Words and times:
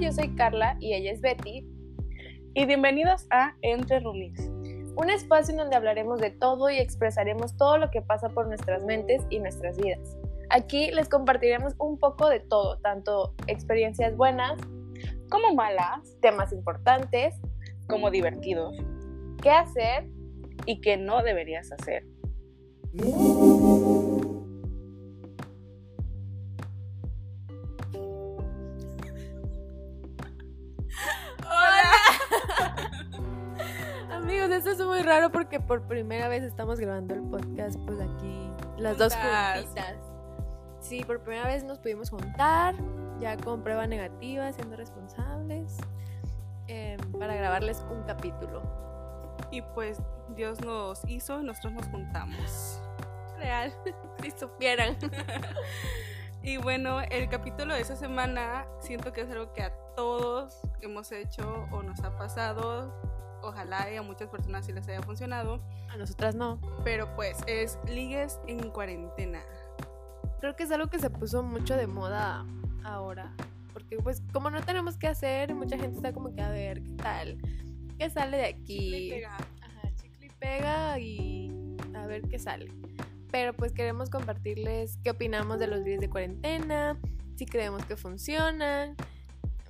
yo 0.00 0.12
soy 0.12 0.34
Carla 0.34 0.76
y 0.80 0.94
ella 0.94 1.12
es 1.12 1.20
Betty. 1.20 1.66
Y 2.54 2.64
bienvenidos 2.64 3.26
a 3.30 3.54
Entre 3.60 4.00
Roomies, 4.00 4.40
un 4.96 5.10
espacio 5.10 5.52
en 5.52 5.58
donde 5.58 5.76
hablaremos 5.76 6.20
de 6.20 6.30
todo 6.30 6.70
y 6.70 6.78
expresaremos 6.78 7.54
todo 7.58 7.76
lo 7.76 7.90
que 7.90 8.00
pasa 8.00 8.30
por 8.30 8.48
nuestras 8.48 8.82
mentes 8.84 9.22
y 9.28 9.40
nuestras 9.40 9.76
vidas. 9.76 10.16
Aquí 10.48 10.90
les 10.90 11.08
compartiremos 11.08 11.74
un 11.78 11.98
poco 11.98 12.30
de 12.30 12.40
todo, 12.40 12.78
tanto 12.78 13.34
experiencias 13.46 14.16
buenas 14.16 14.58
como 15.28 15.54
malas, 15.54 16.16
temas 16.22 16.50
importantes, 16.52 17.34
como 17.86 18.10
divertidos, 18.10 18.74
qué 19.42 19.50
hacer 19.50 20.08
y 20.64 20.80
qué 20.80 20.96
no 20.96 21.22
deberías 21.22 21.70
hacer. 21.72 22.04
Amigos, 34.30 34.50
esto 34.52 34.70
es 34.70 34.78
muy 34.78 35.02
raro 35.02 35.32
porque 35.32 35.58
por 35.58 35.88
primera 35.88 36.28
vez 36.28 36.44
estamos 36.44 36.78
grabando 36.78 37.14
el 37.14 37.22
podcast 37.22 37.76
pues 37.84 37.98
aquí 38.00 38.48
las 38.78 38.96
dos 38.96 39.12
juntitas. 39.12 39.96
Sí, 40.78 41.02
por 41.02 41.18
primera 41.18 41.48
vez 41.48 41.64
nos 41.64 41.80
pudimos 41.80 42.10
juntar, 42.10 42.76
ya 43.18 43.36
con 43.36 43.64
prueba 43.64 43.88
negativa, 43.88 44.52
siendo 44.52 44.76
responsables, 44.76 45.78
em, 46.68 47.00
para 47.18 47.34
grabarles 47.34 47.84
un 47.90 48.04
capítulo. 48.04 48.62
Y 49.50 49.62
pues 49.62 49.98
Dios 50.36 50.60
nos 50.60 51.00
hizo 51.08 51.42
nosotros 51.42 51.72
nos 51.72 51.86
juntamos. 51.88 52.80
Real, 53.36 53.74
si 54.22 54.30
supieran. 54.30 54.96
y 56.44 56.56
bueno, 56.56 57.00
el 57.00 57.28
capítulo 57.28 57.74
de 57.74 57.80
esa 57.80 57.96
semana 57.96 58.64
siento 58.78 59.12
que 59.12 59.22
es 59.22 59.30
algo 59.32 59.52
que 59.52 59.64
a 59.64 59.74
todos 59.96 60.60
hemos 60.82 61.10
hecho 61.10 61.66
o 61.72 61.82
nos 61.82 61.98
ha 62.04 62.16
pasado. 62.16 63.09
Ojalá 63.42 63.92
y 63.92 63.96
a 63.96 64.02
muchas 64.02 64.28
personas 64.28 64.66
sí 64.66 64.72
les 64.72 64.86
haya 64.88 65.02
funcionado. 65.02 65.60
A 65.88 65.96
nosotras 65.96 66.34
no. 66.34 66.60
Pero 66.84 67.14
pues 67.16 67.38
es 67.46 67.78
ligues 67.86 68.38
en 68.46 68.70
cuarentena. 68.70 69.40
Creo 70.40 70.56
que 70.56 70.64
es 70.64 70.70
algo 70.70 70.88
que 70.88 70.98
se 70.98 71.10
puso 71.10 71.42
mucho 71.42 71.76
de 71.76 71.86
moda 71.86 72.46
ahora. 72.84 73.34
Porque 73.72 73.98
pues 73.98 74.22
como 74.32 74.50
no 74.50 74.62
tenemos 74.62 74.96
que 74.96 75.06
hacer, 75.06 75.54
mucha 75.54 75.76
gente 75.78 75.96
está 75.96 76.12
como 76.12 76.34
que 76.34 76.42
a 76.42 76.50
ver 76.50 76.82
qué 76.82 76.92
tal. 76.94 77.38
¿Qué 77.98 78.10
sale 78.10 78.38
de 78.38 78.46
aquí? 78.46 78.90
Chicle 78.90 79.10
pega. 79.10 79.36
Ajá, 79.36 79.94
chicle 79.94 80.26
y 80.26 80.30
pega 80.30 80.98
y 80.98 81.76
a 81.94 82.06
ver 82.06 82.22
qué 82.22 82.38
sale. 82.38 82.72
Pero 83.30 83.52
pues 83.52 83.72
queremos 83.72 84.10
compartirles 84.10 84.98
qué 85.04 85.10
opinamos 85.10 85.58
de 85.58 85.66
los 85.68 85.84
días 85.84 86.00
de 86.00 86.10
cuarentena, 86.10 86.98
si 87.36 87.46
creemos 87.46 87.84
que 87.84 87.96
funcionan 87.96 88.96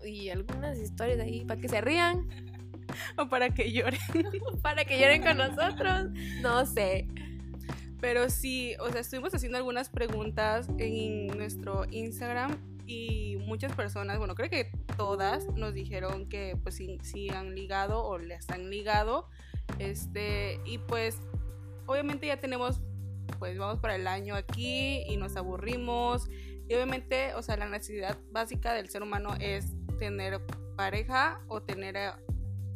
y 0.04 0.30
algunas 0.30 0.78
historias 0.78 1.18
de 1.18 1.24
ahí 1.24 1.44
para 1.44 1.60
que 1.60 1.68
se 1.68 1.80
rían 1.80 2.26
o 3.16 3.28
para 3.28 3.50
que 3.50 3.72
lloren. 3.72 4.00
para 4.62 4.84
que 4.84 4.98
lloren 4.98 5.22
con 5.22 5.36
nosotros. 5.36 6.10
No 6.40 6.66
sé. 6.66 7.06
Pero 8.00 8.30
sí, 8.30 8.74
o 8.80 8.90
sea, 8.90 9.02
estuvimos 9.02 9.34
haciendo 9.34 9.58
algunas 9.58 9.90
preguntas 9.90 10.68
en 10.78 11.26
nuestro 11.36 11.84
Instagram 11.90 12.56
y 12.86 13.36
muchas 13.46 13.72
personas, 13.74 14.18
bueno, 14.18 14.34
creo 14.34 14.50
que 14.50 14.72
todas 14.96 15.46
nos 15.54 15.74
dijeron 15.74 16.28
que 16.28 16.56
pues 16.62 16.76
sí, 16.76 17.30
han 17.30 17.54
ligado 17.54 18.02
o 18.02 18.18
les 18.18 18.48
han 18.50 18.70
ligado. 18.70 19.28
Este, 19.78 20.60
y 20.64 20.78
pues 20.78 21.18
obviamente 21.86 22.26
ya 22.26 22.40
tenemos, 22.40 22.80
pues 23.38 23.58
vamos 23.58 23.78
para 23.80 23.96
el 23.96 24.06
año 24.06 24.34
aquí 24.34 25.04
y 25.06 25.16
nos 25.16 25.36
aburrimos. 25.36 26.28
Y 26.68 26.74
obviamente, 26.74 27.34
o 27.34 27.42
sea, 27.42 27.56
la 27.56 27.68
necesidad 27.68 28.18
básica 28.30 28.72
del 28.72 28.88
ser 28.88 29.02
humano 29.02 29.34
es 29.40 29.74
tener 29.98 30.40
pareja 30.76 31.42
o 31.48 31.62
tener 31.62 31.96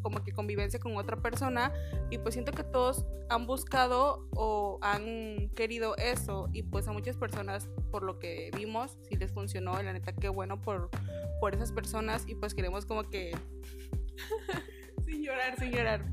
como 0.04 0.22
que 0.22 0.32
convivencia 0.32 0.78
con 0.78 0.96
otra 0.98 1.16
persona 1.16 1.72
y 2.10 2.18
pues 2.18 2.34
siento 2.34 2.52
que 2.52 2.62
todos 2.62 3.06
han 3.30 3.46
buscado 3.46 4.28
o 4.32 4.78
han 4.82 5.48
querido 5.56 5.96
eso 5.96 6.50
y 6.52 6.62
pues 6.62 6.86
a 6.86 6.92
muchas 6.92 7.16
personas 7.16 7.70
por 7.90 8.02
lo 8.02 8.18
que 8.18 8.50
vimos 8.54 8.98
sí 9.08 9.16
les 9.16 9.32
funcionó 9.32 9.80
y 9.80 9.84
la 9.84 9.94
neta 9.94 10.12
qué 10.12 10.28
bueno 10.28 10.60
por, 10.60 10.90
por 11.40 11.54
esas 11.54 11.72
personas 11.72 12.24
y 12.28 12.34
pues 12.34 12.54
queremos 12.54 12.84
como 12.84 13.04
que 13.04 13.32
sin 15.06 15.22
llorar, 15.22 15.58
sin 15.58 15.72
llorar. 15.72 16.04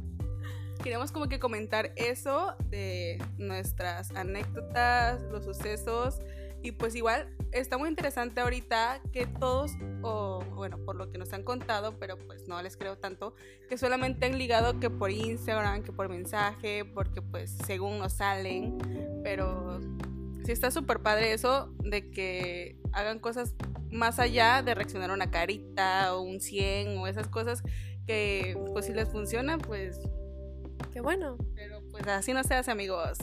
Queremos 0.82 1.12
como 1.12 1.28
que 1.28 1.40
comentar 1.40 1.92
eso 1.96 2.56
de 2.70 3.22
nuestras 3.38 4.10
anécdotas, 4.12 5.22
los 5.32 5.44
sucesos 5.44 6.20
y 6.64 6.72
pues 6.72 6.96
igual 6.96 7.36
está 7.52 7.78
muy 7.78 7.90
interesante 7.90 8.42
ahorita 8.42 9.02
que 9.12 9.28
todos, 9.28 9.72
o 10.02 10.44
bueno, 10.56 10.78
por 10.84 10.96
lo 10.96 11.12
que 11.12 11.18
nos 11.18 11.34
han 11.34 11.44
contado, 11.44 11.98
pero 12.00 12.18
pues 12.18 12.48
no 12.48 12.62
les 12.62 12.78
creo 12.78 12.98
tanto, 12.98 13.36
que 13.70 13.78
solamente 13.78 14.26
han 14.26 14.38
ligado 14.38 14.80
que 14.80 14.90
por 14.90 15.12
Instagram, 15.12 15.84
que 15.84 15.92
por 15.92 16.10
mensaje, 16.10 16.86
porque 16.86 17.22
pues 17.22 17.58
según 17.66 18.00
nos 18.00 18.14
salen, 18.14 18.78
pero 19.24 19.80
sí 20.46 20.52
está 20.52 20.72
súper 20.72 21.02
padre 21.02 21.34
eso 21.34 21.74
de 21.80 22.10
que 22.10 22.78
hagan 22.94 23.20
cosas 23.20 23.56
más 23.92 24.20
allá 24.20 24.62
de 24.64 24.74
reaccionar 24.74 25.12
a 25.12 25.14
una 25.14 25.30
carita 25.30 26.16
o 26.16 26.22
un 26.22 26.40
100 26.40 26.98
o 26.98 27.08
esas 27.08 27.28
cosas 27.28 27.64
que 28.08 28.58
pues 28.74 28.86
si 28.86 28.94
les 28.94 29.10
funciona, 29.10 29.58
pues... 29.58 30.00
Qué 30.92 31.00
bueno. 31.00 31.38
Pero 31.56 31.82
pues 31.90 32.06
así 32.08 32.34
no 32.34 32.44
se 32.44 32.56
hace 32.56 32.72
amigos. 32.72 33.18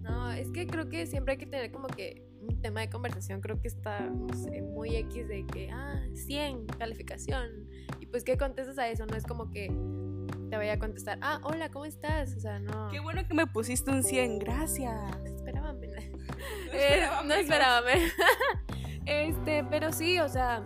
No, 0.00 0.30
es 0.32 0.50
que 0.50 0.66
creo 0.66 0.88
que 0.88 1.06
siempre 1.06 1.32
hay 1.32 1.38
que 1.38 1.46
tener 1.46 1.70
como 1.70 1.88
que 1.88 2.29
un 2.50 2.60
tema 2.60 2.80
de 2.80 2.90
conversación 2.90 3.40
creo 3.40 3.60
que 3.60 3.68
está, 3.68 4.00
no 4.00 4.32
sé, 4.34 4.62
muy 4.62 4.96
X 4.96 5.28
de 5.28 5.46
que, 5.46 5.70
ah, 5.70 6.02
100, 6.14 6.66
calificación. 6.66 7.68
Y 8.00 8.06
pues, 8.06 8.24
¿qué 8.24 8.36
contestas 8.36 8.78
a 8.78 8.88
eso? 8.88 9.06
No 9.06 9.16
es 9.16 9.24
como 9.24 9.50
que 9.50 9.68
te 10.50 10.56
vaya 10.56 10.74
a 10.74 10.78
contestar, 10.78 11.18
ah, 11.22 11.40
hola, 11.44 11.70
¿cómo 11.70 11.84
estás? 11.84 12.34
O 12.36 12.40
sea, 12.40 12.58
no. 12.58 12.88
Qué 12.90 13.00
bueno 13.00 13.26
que 13.26 13.34
me 13.34 13.46
pusiste 13.46 13.90
un 13.90 14.02
100, 14.02 14.40
gracias. 14.40 14.94
Esperaba 15.24 15.74
eh, 16.72 17.06
no 17.24 17.34
esperaba 17.34 17.82
este, 19.06 19.64
pero 19.64 19.92
sí, 19.92 20.18
o 20.18 20.28
sea, 20.28 20.62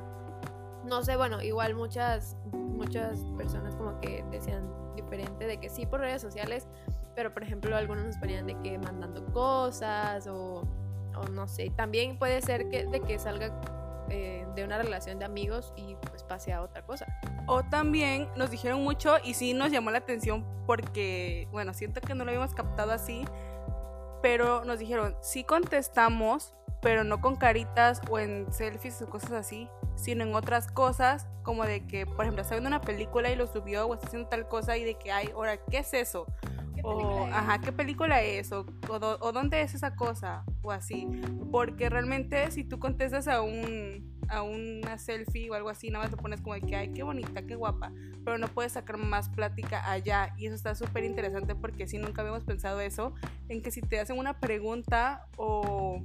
no 0.85 1.03
sé, 1.03 1.17
bueno, 1.17 1.43
igual 1.43 1.75
muchas, 1.75 2.37
muchas 2.53 3.21
personas 3.37 3.75
como 3.77 4.01
que 4.01 4.25
decían 4.31 4.71
diferente 4.97 5.47
de 5.47 5.59
que 5.59 5.69
sí 5.71 5.87
por 5.87 6.01
redes 6.01 6.23
sociales, 6.23 6.67
pero 7.15 7.33
por 7.33 7.43
ejemplo 7.43 7.77
algunos 7.77 8.05
nos 8.05 8.17
ponían 8.19 8.47
de 8.47 8.59
que 8.61 8.79
mandando 8.79 9.25
cosas 9.33 10.27
o 10.27 10.67
o 11.17 11.29
no 11.29 11.49
sé, 11.49 11.71
también 11.71 12.19
puede 12.19 12.43
ser 12.43 12.69
que 12.69 12.87
de 12.87 13.01
que 13.01 13.19
salga 13.19 13.53
eh, 14.11 14.47
de 14.55 14.65
una 14.65 14.79
relación 14.79 15.19
de 15.19 15.25
amigos 15.25 15.73
y 15.77 15.97
pues 15.97 16.23
pase 16.23 16.53
a 16.53 16.63
otra 16.63 16.83
cosa. 16.83 17.07
O 17.47 17.63
también 17.63 18.29
nos 18.37 18.51
dijeron 18.51 18.83
mucho 18.83 19.17
y 19.25 19.35
sí 19.35 19.55
nos 19.55 19.73
llamó 19.73 19.91
la 19.91 19.99
atención 19.99 20.45
porque, 20.67 21.49
bueno, 21.51 21.75
siento 21.75 22.01
que 22.01 22.15
no 22.15 22.25
lo 22.25 22.31
habíamos 22.31 22.55
captado 22.55 22.93
así, 22.93 23.25
pero 24.23 24.65
nos 24.65 24.79
dijeron, 24.79 25.17
sí 25.21 25.45
contestamos, 25.45 26.55
pero 26.81 27.03
no 27.03 27.21
con 27.21 27.37
caritas 27.37 28.03
o 28.11 28.19
en 28.19 28.53
selfies 28.53 29.01
o 29.03 29.07
cosas 29.09 29.33
así, 29.33 29.69
sino 29.97 30.25
en 30.25 30.35
otras 30.35 30.71
cosas, 30.71 31.27
como 31.43 31.65
de 31.65 31.87
que, 31.87 32.07
por 32.07 32.23
ejemplo, 32.23 32.43
está 32.43 32.55
viendo 32.55 32.69
una 32.69 32.81
película 32.81 33.31
y 33.31 33.37
lo 33.37 33.47
subió 33.47 33.87
o 33.87 33.95
está 33.95 34.07
haciendo 34.07 34.29
tal 34.29 34.49
cosa 34.49 34.77
y 34.77 34.85
de 34.85 34.95
que, 34.95 35.13
ay, 35.13 35.31
ahora, 35.35 35.57
¿qué 35.57 35.79
es 35.79 35.95
eso? 35.95 36.27
O, 36.83 37.27
ajá, 37.27 37.61
¿qué 37.61 37.73
película 37.73 38.23
es? 38.23 38.53
O, 38.53 38.67
o, 38.89 39.33
dónde 39.33 39.63
es 39.63 39.75
esa 39.75 39.95
cosa? 39.95 40.45
O 40.63 40.73
así. 40.73 41.07
Porque 41.51 41.89
realmente 41.89 42.51
si 42.51 42.65
tú 42.65 42.79
contestas 42.79 43.29
a 43.29 43.43
un 43.43 44.15
a 44.29 44.43
una 44.43 44.97
selfie 44.99 45.51
o 45.51 45.55
algo 45.55 45.69
así, 45.69 45.91
nada 45.91 46.05
más 46.05 46.11
te 46.11 46.17
pones 46.17 46.41
como 46.41 46.55
de 46.55 46.63
que, 46.63 46.77
ay, 46.77 46.93
qué 46.93 47.03
bonita, 47.03 47.43
qué 47.43 47.57
guapa, 47.57 47.93
pero 48.25 48.39
no 48.39 48.49
puedes 48.49 48.73
sacar 48.73 48.97
más 48.97 49.29
plática 49.29 49.91
allá 49.91 50.35
y 50.39 50.47
eso 50.47 50.55
está 50.55 50.75
súper 50.75 51.05
interesante 51.05 51.55
porque 51.55 51.87
si 51.87 51.99
nunca 51.99 52.23
habíamos 52.23 52.43
pensado 52.45 52.81
eso, 52.81 53.15
en 53.49 53.63
que 53.63 53.71
si 53.71 53.83
te 53.83 54.01
hacen 54.01 54.19
una 54.19 54.41
pregunta 54.41 55.27
o 55.37 56.03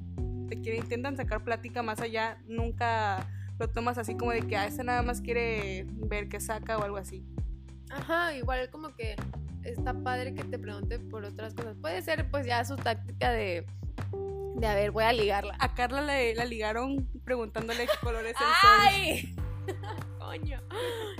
te 0.49 0.59
quieren, 0.59 0.83
intentan 0.83 1.15
sacar 1.15 1.43
plática 1.43 1.81
más 1.81 2.01
allá, 2.01 2.39
nunca 2.45 3.25
lo 3.57 3.69
tomas 3.69 3.97
así 3.97 4.15
como 4.15 4.31
de 4.31 4.41
que, 4.41 4.57
ah, 4.57 4.67
ese 4.67 4.83
nada 4.83 5.01
más 5.01 5.21
quiere 5.21 5.85
ver 5.87 6.29
qué 6.29 6.39
saca 6.39 6.77
o 6.77 6.83
algo 6.83 6.97
así. 6.97 7.23
Ajá, 7.89 8.33
igual 8.35 8.69
como 8.69 8.95
que 8.95 9.15
está 9.63 9.93
padre 9.93 10.33
que 10.33 10.43
te 10.43 10.59
pregunte 10.59 10.99
por 10.99 11.25
otras 11.25 11.53
cosas. 11.53 11.75
Puede 11.81 12.01
ser 12.01 12.29
pues 12.29 12.45
ya 12.45 12.63
su 12.65 12.75
táctica 12.75 13.31
de, 13.31 13.65
de 14.55 14.67
a 14.67 14.75
ver, 14.75 14.91
voy 14.91 15.03
a 15.03 15.13
ligarla. 15.13 15.55
A 15.59 15.73
Carla 15.73 16.01
le, 16.01 16.35
la 16.35 16.45
ligaron 16.45 17.07
preguntándole 17.23 17.85
qué 17.85 17.93
color 18.01 18.25
es 18.25 18.35
el 18.39 18.47
¡Ay! 18.79 19.35
Coño. 20.19 20.61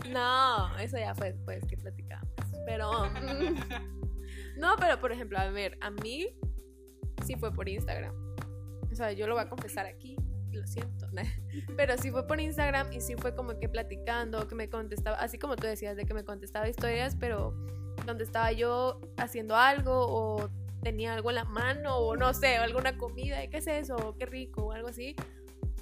No, 0.10 0.78
eso 0.78 0.98
ya 0.98 1.16
fue 1.16 1.34
después 1.34 1.66
que 1.68 1.78
platicamos. 1.78 2.30
Pero... 2.66 2.92
no, 4.58 4.76
pero 4.80 5.00
por 5.00 5.12
ejemplo, 5.12 5.40
a 5.40 5.50
ver, 5.50 5.78
a 5.82 5.90
mí 5.90 6.28
sí 7.26 7.36
fue 7.36 7.52
por 7.54 7.68
Instagram. 7.68 8.14
O 8.92 8.96
sea, 8.96 9.12
yo 9.12 9.28
lo 9.28 9.36
voy 9.36 9.44
a 9.44 9.50
confesar 9.50 9.86
aquí 9.86 10.18
lo 10.60 10.68
siento, 10.68 11.08
pero 11.76 11.98
sí 11.98 12.12
fue 12.12 12.28
por 12.28 12.40
Instagram 12.40 12.92
y 12.94 13.02
sí 13.02 13.16
fue 13.16 13.36
como 13.36 13.58
que 13.60 13.70
platicando, 13.70 14.48
que 14.48 14.56
me 14.56 14.70
contestaba, 14.70 15.18
así 15.18 15.38
como 15.38 15.56
tú 15.56 15.68
decías, 15.68 15.96
de 15.96 16.06
que 16.06 16.14
me 16.14 16.24
contestaba 16.24 16.68
historias, 16.68 17.16
pero 17.16 17.54
donde 18.06 18.24
estaba 18.24 18.52
yo 18.52 19.00
haciendo 19.18 19.56
algo 19.56 19.94
o 19.94 20.50
tenía 20.82 21.14
algo 21.14 21.30
en 21.30 21.36
la 21.36 21.44
mano 21.44 21.98
o 21.98 22.16
no 22.16 22.34
sé, 22.34 22.58
alguna 22.58 22.98
comida, 22.98 23.46
¿qué 23.48 23.58
es 23.58 23.68
eso? 23.68 24.16
Qué 24.18 24.26
rico 24.26 24.68
o 24.68 24.72
algo 24.72 24.88
así. 24.88 25.16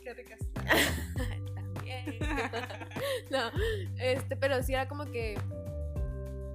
Qué 0.03 0.13
rica 0.13 0.37
También. 1.55 2.19
no, 3.31 3.51
este, 3.97 4.35
pero 4.35 4.61
sí 4.63 4.73
era 4.73 4.87
como 4.87 5.05
que 5.05 5.37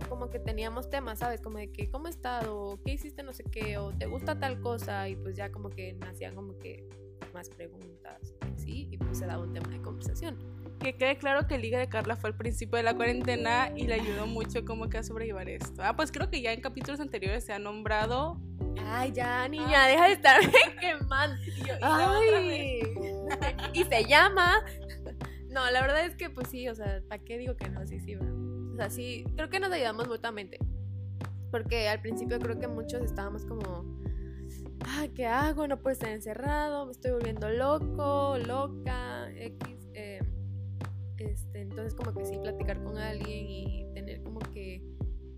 como 0.08 0.28
que 0.28 0.38
teníamos 0.38 0.90
temas, 0.90 1.20
¿sabes? 1.20 1.40
Como 1.40 1.56
de 1.56 1.72
que, 1.72 1.90
¿cómo 1.90 2.06
has 2.06 2.16
estado? 2.16 2.78
¿Qué 2.84 2.92
hiciste? 2.92 3.22
No 3.22 3.32
sé 3.32 3.44
qué, 3.44 3.78
o 3.78 3.92
¿te 3.92 4.04
gusta 4.04 4.38
tal 4.38 4.60
cosa? 4.60 5.08
Y 5.08 5.16
pues 5.16 5.36
ya 5.36 5.50
como 5.50 5.70
que 5.70 5.94
nacían 5.94 6.34
como 6.34 6.58
que 6.58 6.86
más 7.32 7.48
preguntas, 7.48 8.34
¿sí? 8.58 8.88
Y 8.90 8.98
pues 8.98 9.18
se 9.18 9.26
daba 9.26 9.42
un 9.42 9.54
tema 9.54 9.70
de 9.70 9.80
conversación. 9.80 10.36
Que 10.82 10.96
quede 10.96 11.16
claro 11.16 11.46
que 11.46 11.58
Liga 11.58 11.78
de 11.78 11.88
Carla 11.88 12.16
fue 12.16 12.30
al 12.30 12.36
principio 12.36 12.76
de 12.76 12.82
la 12.82 12.94
cuarentena 12.94 13.70
y 13.76 13.86
le 13.86 13.94
ayudó 13.94 14.26
mucho 14.26 14.64
como 14.64 14.88
que 14.88 14.98
a 14.98 15.04
sobrellevar 15.04 15.48
esto. 15.48 15.80
Ah, 15.80 15.94
pues 15.94 16.10
creo 16.10 16.28
que 16.28 16.40
ya 16.40 16.52
en 16.52 16.60
capítulos 16.60 16.98
anteriores 16.98 17.44
se 17.44 17.52
ha 17.52 17.60
nombrado... 17.60 18.40
Ay, 18.84 19.12
ya, 19.12 19.46
niña, 19.46 19.86
deja 19.86 20.06
de 20.06 20.12
estarme 20.14 20.52
quemando. 20.80 21.40
Y, 21.44 21.68
yo, 21.68 21.74
Ay. 21.82 22.82
y 23.74 23.84
se 23.84 24.04
llama... 24.06 24.64
No, 25.48 25.70
la 25.70 25.82
verdad 25.82 26.04
es 26.04 26.16
que 26.16 26.30
pues 26.30 26.48
sí, 26.48 26.68
o 26.68 26.74
sea, 26.74 27.00
¿para 27.08 27.22
qué 27.22 27.38
digo 27.38 27.56
que 27.56 27.68
no? 27.68 27.86
Sí, 27.86 28.00
sí, 28.00 28.16
o 28.16 28.74
sea, 28.74 28.90
sí, 28.90 29.24
creo 29.36 29.50
que 29.50 29.60
nos 29.60 29.70
ayudamos 29.70 30.08
mutuamente. 30.08 30.58
Porque 31.52 31.88
al 31.88 32.00
principio 32.00 32.38
creo 32.40 32.58
que 32.58 32.66
muchos 32.66 33.02
estábamos 33.02 33.44
como, 33.44 33.84
ah, 34.86 35.06
¿qué 35.14 35.26
hago? 35.26 35.68
No 35.68 35.78
puedo 35.78 35.92
estar 35.92 36.08
encerrado, 36.08 36.86
me 36.86 36.92
estoy 36.92 37.12
volviendo 37.12 37.50
loco, 37.50 38.38
loca, 38.38 39.30
X. 39.36 39.76
Eh, 39.92 40.20
este, 41.24 41.60
entonces 41.62 41.94
como 41.94 42.14
que 42.14 42.24
sí, 42.24 42.38
platicar 42.38 42.82
con 42.82 42.98
alguien 42.98 43.46
y 43.48 43.86
tener 43.94 44.22
como 44.22 44.40
que 44.40 44.82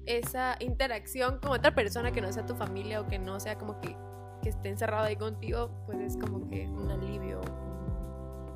esa 0.06 0.56
interacción 0.60 1.38
con 1.38 1.52
otra 1.52 1.75
persona 1.75 2.12
que 2.12 2.20
no 2.20 2.32
sea 2.32 2.44
tu 2.44 2.54
familia 2.54 3.00
o 3.00 3.06
que 3.06 3.19
no 3.19 3.40
sea 3.40 3.56
como 3.56 3.81
que, 3.81 3.96
que 4.42 4.50
esté 4.50 4.69
encerrado 4.69 5.04
ahí 5.04 5.16
contigo, 5.16 5.70
pues 5.86 5.98
es 6.00 6.16
como 6.16 6.48
que 6.48 6.66
un 6.69 6.90
alivio 6.90 7.40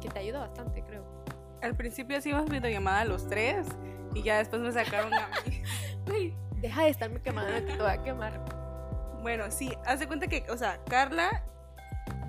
que 0.00 0.08
te 0.08 0.18
ayuda 0.18 0.40
bastante, 0.40 0.82
creo. 0.82 1.04
Al 1.62 1.76
principio 1.76 2.18
hacíamos 2.18 2.48
videollamada 2.48 3.04
los 3.04 3.26
tres 3.26 3.66
y 4.14 4.22
ya 4.22 4.38
después 4.38 4.62
me 4.62 4.72
sacaron 4.72 5.12
a 5.14 5.28
mí. 5.46 6.34
deja 6.60 6.84
de 6.84 6.90
estarme 6.90 7.20
quemando, 7.20 7.52
que 7.66 7.72
te 7.72 7.78
voy 7.78 7.90
a 7.90 8.02
quemar. 8.02 8.44
Bueno, 9.22 9.50
sí, 9.50 9.72
haz 9.84 10.00
de 10.00 10.06
cuenta 10.06 10.26
que, 10.26 10.44
o 10.50 10.56
sea, 10.56 10.80
Carla, 10.84 11.44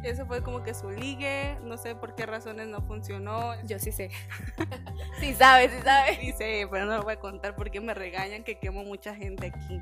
eso 0.04 0.25
fue 0.25 0.42
como 0.42 0.63
que 0.63 0.74
su 0.74 0.90
ligue, 0.90 1.57
no 1.63 1.78
sé 1.78 1.96
por 1.96 2.16
qué 2.16 2.25
razones 2.25 2.68
no 2.68 2.81
funcionó. 2.81 3.54
Yo 3.63 3.80
sí 3.80 3.92
sé. 3.92 4.10
sí 5.19 5.34
sabes, 5.34 5.72
sí 5.72 5.80
sabes. 5.84 6.18
Sí 6.19 6.31
sé, 6.34 6.68
pero 6.72 6.86
no 6.86 6.98
lo 6.98 7.04
voy 7.04 7.13
a 7.13 7.19
contar 7.19 7.56
porque 7.56 7.81
me 7.81 7.94
regañan 7.94 8.44
que 8.44 8.60
quemo 8.60 8.84
mucha 8.84 9.16
gente 9.16 9.48
aquí. 9.48 9.80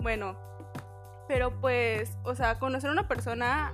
Bueno, 0.00 0.36
pero 1.28 1.60
pues, 1.60 2.16
o 2.22 2.34
sea, 2.34 2.58
conocer 2.58 2.90
a 2.90 2.92
una 2.92 3.08
persona 3.08 3.72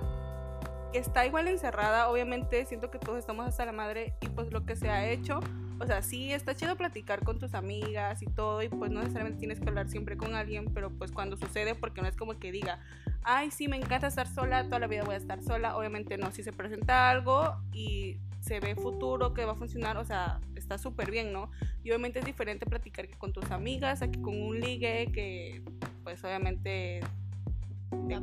que 0.91 0.99
está 0.99 1.25
igual 1.25 1.47
encerrada, 1.47 2.09
obviamente 2.09 2.65
siento 2.65 2.91
que 2.91 2.99
todos 2.99 3.17
estamos 3.17 3.47
hasta 3.47 3.65
la 3.65 3.71
madre 3.71 4.15
y 4.21 4.27
pues 4.27 4.51
lo 4.51 4.65
que 4.65 4.75
se 4.75 4.89
ha 4.89 5.07
hecho 5.09 5.39
o 5.83 5.87
sea, 5.87 6.01
sí 6.01 6.31
está 6.31 6.55
chido 6.55 6.75
platicar 6.75 7.23
con 7.23 7.39
tus 7.39 7.53
amigas 7.53 8.21
y 8.21 8.25
todo, 8.25 8.63
y 8.63 8.69
pues 8.69 8.89
no 8.91 9.01
necesariamente 9.01 9.39
tienes 9.39 9.59
que 9.59 9.69
hablar 9.69 9.89
siempre 9.89 10.17
con 10.17 10.33
alguien, 10.33 10.73
pero 10.73 10.89
pues 10.89 11.11
cuando 11.11 11.37
sucede, 11.37 11.75
porque 11.75 12.01
no 12.01 12.07
es 12.07 12.15
como 12.15 12.39
que 12.39 12.51
diga, 12.51 12.79
ay, 13.23 13.51
sí, 13.51 13.67
me 13.67 13.77
encanta 13.77 14.07
estar 14.07 14.27
sola, 14.27 14.63
toda 14.63 14.79
la 14.79 14.87
vida 14.87 15.03
voy 15.03 15.15
a 15.15 15.17
estar 15.17 15.41
sola, 15.43 15.77
obviamente 15.77 16.17
no, 16.17 16.31
si 16.31 16.41
se 16.43 16.53
presenta 16.53 17.09
algo 17.09 17.55
y 17.71 18.17
se 18.39 18.59
ve 18.59 18.75
futuro 18.75 19.33
que 19.33 19.45
va 19.45 19.53
a 19.53 19.55
funcionar, 19.55 19.97
o 19.97 20.05
sea, 20.05 20.41
está 20.55 20.77
súper 20.77 21.11
bien, 21.11 21.31
¿no? 21.31 21.49
Y 21.83 21.89
obviamente 21.89 22.19
es 22.19 22.25
diferente 22.25 22.65
platicar 22.65 23.07
que 23.07 23.17
con 23.17 23.31
tus 23.31 23.51
amigas, 23.51 24.01
aquí 24.01 24.19
con 24.19 24.41
un 24.41 24.59
ligue, 24.59 25.11
que 25.13 25.61
pues 26.03 26.23
obviamente... 26.23 27.01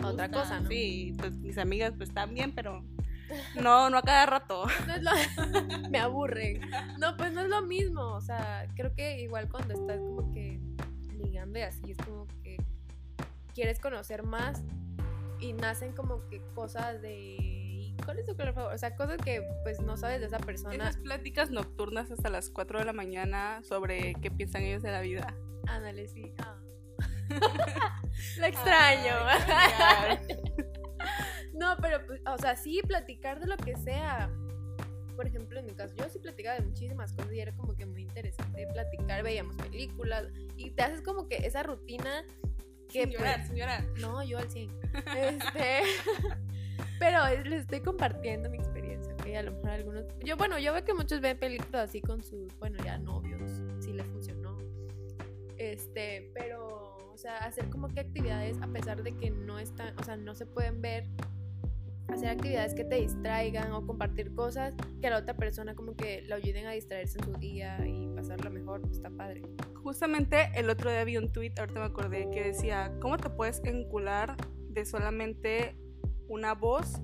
otra 0.05 0.31
cosa, 0.31 0.61
¿no? 0.61 0.69
Sí, 0.69 1.15
pues 1.19 1.37
mis 1.39 1.57
amigas 1.57 1.95
pues 1.97 2.13
también, 2.13 2.53
pero 2.53 2.83
no, 3.61 3.91
no 3.91 3.99
a 3.99 4.03
cada 4.03 4.27
rato. 4.27 4.67
me 5.91 5.99
aburre. 5.99 6.61
No, 6.99 7.17
pues 7.17 7.33
no 7.33 7.43
es 7.43 7.49
lo 7.49 7.63
mismo. 7.63 8.03
O 8.03 8.21
sea, 8.21 8.67
creo 8.77 8.95
que 8.95 9.21
igual 9.21 9.49
cuando 9.49 9.75
estás 9.75 9.99
como 9.99 10.33
que 10.33 10.61
ligando 11.17 11.59
y 11.59 11.63
así, 11.63 11.93
es 11.93 11.97
como 11.99 12.27
que 12.43 12.57
quieres 13.55 13.81
conocer 13.81 14.23
más 14.23 14.63
y 15.39 15.53
nacen 15.53 15.93
como 15.93 16.27
que 16.29 16.43
cosas 16.55 17.01
de. 17.03 17.95
¿Cuál 18.05 18.19
es 18.19 18.27
tu 18.27 18.35
color 18.35 18.55
favorito? 18.55 18.75
O 18.75 18.79
sea, 18.79 18.97
cosas 18.97 19.19
que 19.19 19.43
pues 19.63 19.81
no 19.81 19.97
sabes 19.97 20.21
de 20.21 20.27
esa 20.27 20.39
persona. 20.39 20.75
Esas 20.75 20.97
pláticas 20.97 21.51
nocturnas 21.51 22.11
hasta 22.11 22.31
las 22.31 22.51
4 22.51 22.79
de 22.79 22.85
la 22.85 22.93
mañana 22.93 23.63
sobre 23.63 24.15
qué 24.23 24.31
piensan 24.31 24.63
ellos 24.63 24.83
de 24.83 24.91
la 24.91 25.01
vida. 25.01 25.35
Ándale, 25.67 26.09
sí. 26.09 26.33
Ah. 26.39 26.57
lo 28.39 28.47
extraño. 28.47 29.15
No, 31.53 31.77
pero, 31.81 32.05
pues, 32.07 32.21
o 32.27 32.39
sea, 32.39 32.57
sí, 32.57 32.81
platicar 32.87 33.41
de 33.41 33.47
lo 33.47 33.57
que 33.57 33.77
sea. 33.77 34.31
Por 35.17 35.27
ejemplo, 35.27 35.59
en 35.59 35.67
mi 35.67 35.73
caso, 35.73 35.95
yo 35.97 36.09
sí 36.09 36.19
platicaba 36.19 36.57
de 36.57 36.63
muchísimas 36.63 37.13
cosas 37.13 37.33
y 37.33 37.41
era 37.41 37.53
como 37.57 37.77
que 37.77 37.85
muy 37.85 38.03
interesante 38.03 38.67
platicar, 38.73 39.23
veíamos 39.23 39.57
películas 39.57 40.29
y 40.57 40.71
te 40.71 40.83
haces 40.83 41.03
como 41.03 41.29
que 41.29 41.37
esa 41.39 41.63
rutina 41.63 42.25
que... 42.89 43.03
Sin 43.03 43.11
llorar, 43.11 43.47
pues, 43.47 44.01
No, 44.01 44.23
yo 44.23 44.39
al 44.39 44.51
100. 44.51 44.71
Este... 45.17 45.83
pero 46.99 47.27
les 47.45 47.63
estoy 47.63 47.81
compartiendo 47.81 48.51
mi 48.51 48.59
experiencia, 48.59 49.17
que 49.17 49.37
a 49.37 49.43
lo 49.43 49.53
mejor 49.53 49.71
algunos... 49.71 50.05
Yo, 50.25 50.37
bueno, 50.37 50.59
yo 50.59 50.73
veo 50.73 50.85
que 50.85 50.95
muchos 50.95 51.21
ven 51.21 51.39
películas 51.39 51.89
así 51.89 52.01
con 52.01 52.23
sus, 52.23 52.57
bueno, 52.59 52.83
ya 52.85 52.99
novios, 52.99 53.51
si 53.83 53.93
les 53.93 54.07
funcionó. 54.07 54.59
Este, 55.57 56.31
pero, 56.35 56.90
sea, 57.21 57.37
hacer 57.39 57.69
como 57.69 57.89
que 57.89 58.01
actividades 58.01 58.57
a 58.63 58.67
pesar 58.69 59.03
de 59.03 59.17
que 59.17 59.31
no 59.31 59.59
están, 59.59 59.97
o 59.99 60.03
sea, 60.03 60.17
no 60.17 60.35
se 60.35 60.47
pueden 60.47 60.81
ver 60.81 61.05
hacer 62.09 62.29
actividades 62.29 62.75
que 62.75 62.85
te 62.85 62.97
distraigan 62.97 63.73
o 63.73 63.87
compartir 63.87 64.35
cosas 64.35 64.75
que 65.01 65.07
a 65.07 65.11
la 65.11 65.19
otra 65.19 65.35
persona 65.35 65.75
como 65.75 65.95
que 65.95 66.23
lo 66.23 66.37
ayuden 66.37 66.67
a 66.67 66.73
distraerse 66.73 67.19
en 67.19 67.25
su 67.25 67.33
día 67.35 67.79
y 67.87 68.09
pasarlo 68.15 68.51
mejor, 68.51 68.81
pues 68.81 68.95
está 68.95 69.11
padre. 69.11 69.43
Justamente 69.83 70.51
el 70.55 70.69
otro 70.71 70.91
día 70.91 71.05
vi 71.05 71.17
un 71.17 71.33
tweet, 71.33 71.53
ahorita 71.59 71.81
me 71.81 71.87
acordé, 71.87 72.29
que 72.31 72.43
decía, 72.43 72.93
¿cómo 73.01 73.17
te 73.17 73.31
puedes 73.31 73.63
encular 73.65 74.37
de 74.69 74.85
solamente 74.85 75.77
una 76.29 76.55
voz 76.55 77.01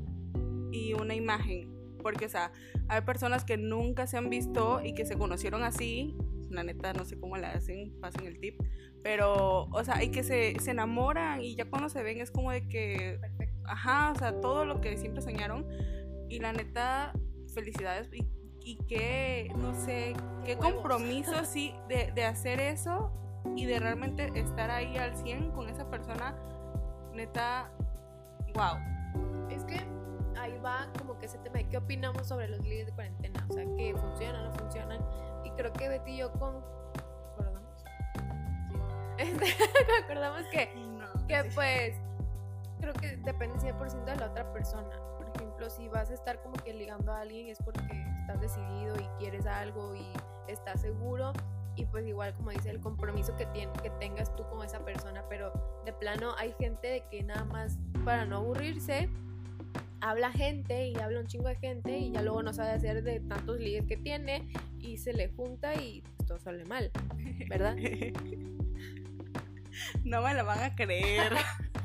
y 0.72 0.94
una 0.94 1.14
imagen? 1.14 1.72
Porque, 2.02 2.26
o 2.26 2.28
sea, 2.28 2.52
hay 2.88 3.00
personas 3.02 3.44
que 3.44 3.56
nunca 3.56 4.06
se 4.06 4.16
han 4.16 4.28
visto 4.28 4.80
y 4.84 4.94
que 4.94 5.06
se 5.06 5.16
conocieron 5.16 5.62
así, 5.62 6.16
la 6.50 6.64
neta 6.64 6.92
no 6.92 7.04
sé 7.04 7.18
cómo 7.18 7.36
la 7.36 7.50
hacen, 7.50 7.98
pasen 8.00 8.26
el 8.26 8.38
tip, 8.40 8.60
pero, 9.02 9.64
o 9.64 9.84
sea, 9.84 10.02
y 10.02 10.10
que 10.10 10.22
se, 10.22 10.58
se 10.60 10.72
enamoran 10.72 11.42
y 11.42 11.56
ya 11.56 11.66
cuando 11.66 11.88
se 11.88 12.02
ven 12.02 12.20
es 12.20 12.30
como 12.30 12.50
de 12.50 12.68
que 12.68 13.18
ajá, 13.66 14.12
o 14.12 14.18
sea, 14.18 14.40
todo 14.40 14.64
lo 14.64 14.80
que 14.80 14.96
siempre 14.96 15.22
soñaron. 15.22 15.66
Y 16.28 16.40
la 16.40 16.52
neta, 16.52 17.12
felicidades. 17.54 18.08
Y, 18.12 18.28
y 18.60 18.78
qué, 18.88 19.52
no 19.56 19.74
sé, 19.74 20.14
qué 20.44 20.56
compromiso, 20.56 21.32
sí, 21.44 21.74
de, 21.88 22.12
de, 22.14 22.24
hacer 22.24 22.60
eso 22.60 23.12
y 23.54 23.66
de 23.66 23.78
realmente 23.78 24.30
estar 24.34 24.70
ahí 24.70 24.96
al 24.96 25.16
100 25.16 25.52
con 25.52 25.68
esa 25.68 25.88
persona. 25.90 26.36
Neta, 27.12 27.70
wow. 28.54 28.76
Es 29.50 29.64
que 29.64 29.80
ahí 30.38 30.58
va 30.58 30.90
como 30.98 31.18
que 31.18 31.26
ese 31.26 31.38
tema 31.38 31.58
de 31.58 31.68
qué 31.68 31.78
opinamos 31.78 32.26
sobre 32.26 32.48
los 32.48 32.60
líderes 32.60 32.86
de 32.86 32.92
cuarentena. 32.92 33.46
O 33.48 33.52
sea, 33.52 33.64
que 33.76 33.94
funcionan, 33.94 34.44
no 34.44 34.52
funcionan. 34.54 35.00
Creo 35.56 35.72
que 35.72 35.88
Betty 35.88 36.12
y 36.12 36.16
yo 36.18 36.32
con... 36.32 36.56
¿Acordamos? 37.32 37.84
Sí. 39.18 39.54
acordamos 40.04 40.42
que, 40.52 40.70
que 41.28 41.50
pues 41.54 41.94
creo 42.80 42.94
que 42.94 43.16
depende 43.18 43.58
100% 43.58 44.04
de 44.04 44.16
la 44.16 44.26
otra 44.26 44.52
persona. 44.52 44.96
Por 45.16 45.28
ejemplo, 45.34 45.70
si 45.70 45.88
vas 45.88 46.10
a 46.10 46.14
estar 46.14 46.42
como 46.42 46.54
que 46.56 46.72
ligando 46.74 47.12
a 47.12 47.20
alguien 47.20 47.48
es 47.48 47.58
porque 47.62 47.82
estás 48.20 48.40
decidido 48.40 48.96
y 48.96 49.06
quieres 49.18 49.46
algo 49.46 49.94
y 49.94 50.06
estás 50.48 50.80
seguro. 50.80 51.32
Y 51.74 51.84
pues 51.84 52.06
igual 52.06 52.34
como 52.34 52.50
dice 52.50 52.70
el 52.70 52.80
compromiso 52.80 53.36
que, 53.36 53.44
tiene, 53.46 53.72
que 53.82 53.90
tengas 53.90 54.34
tú 54.34 54.48
con 54.48 54.64
esa 54.64 54.80
persona. 54.80 55.24
Pero 55.28 55.52
de 55.84 55.92
plano 55.92 56.34
hay 56.38 56.54
gente 56.58 56.88
de 56.88 57.08
que 57.08 57.22
nada 57.22 57.44
más 57.44 57.78
para 58.04 58.24
no 58.24 58.36
aburrirse 58.36 59.10
habla 60.00 60.32
gente 60.32 60.88
y 60.88 60.96
habla 60.96 61.20
un 61.20 61.26
chingo 61.26 61.48
de 61.48 61.56
gente 61.56 61.98
y 61.98 62.12
ya 62.12 62.22
luego 62.22 62.42
no 62.42 62.52
sabe 62.52 62.70
hacer 62.70 63.02
de 63.02 63.20
tantos 63.20 63.58
ligues 63.58 63.84
que 63.86 63.96
tiene 63.96 64.46
y 64.80 64.98
se 64.98 65.12
le 65.12 65.28
junta 65.28 65.74
y 65.74 66.02
todo 66.26 66.38
sale 66.38 66.64
mal, 66.64 66.90
¿verdad? 67.48 67.76
no 70.04 70.22
me 70.22 70.34
lo 70.34 70.44
van 70.44 70.62
a 70.62 70.74
creer. 70.74 71.32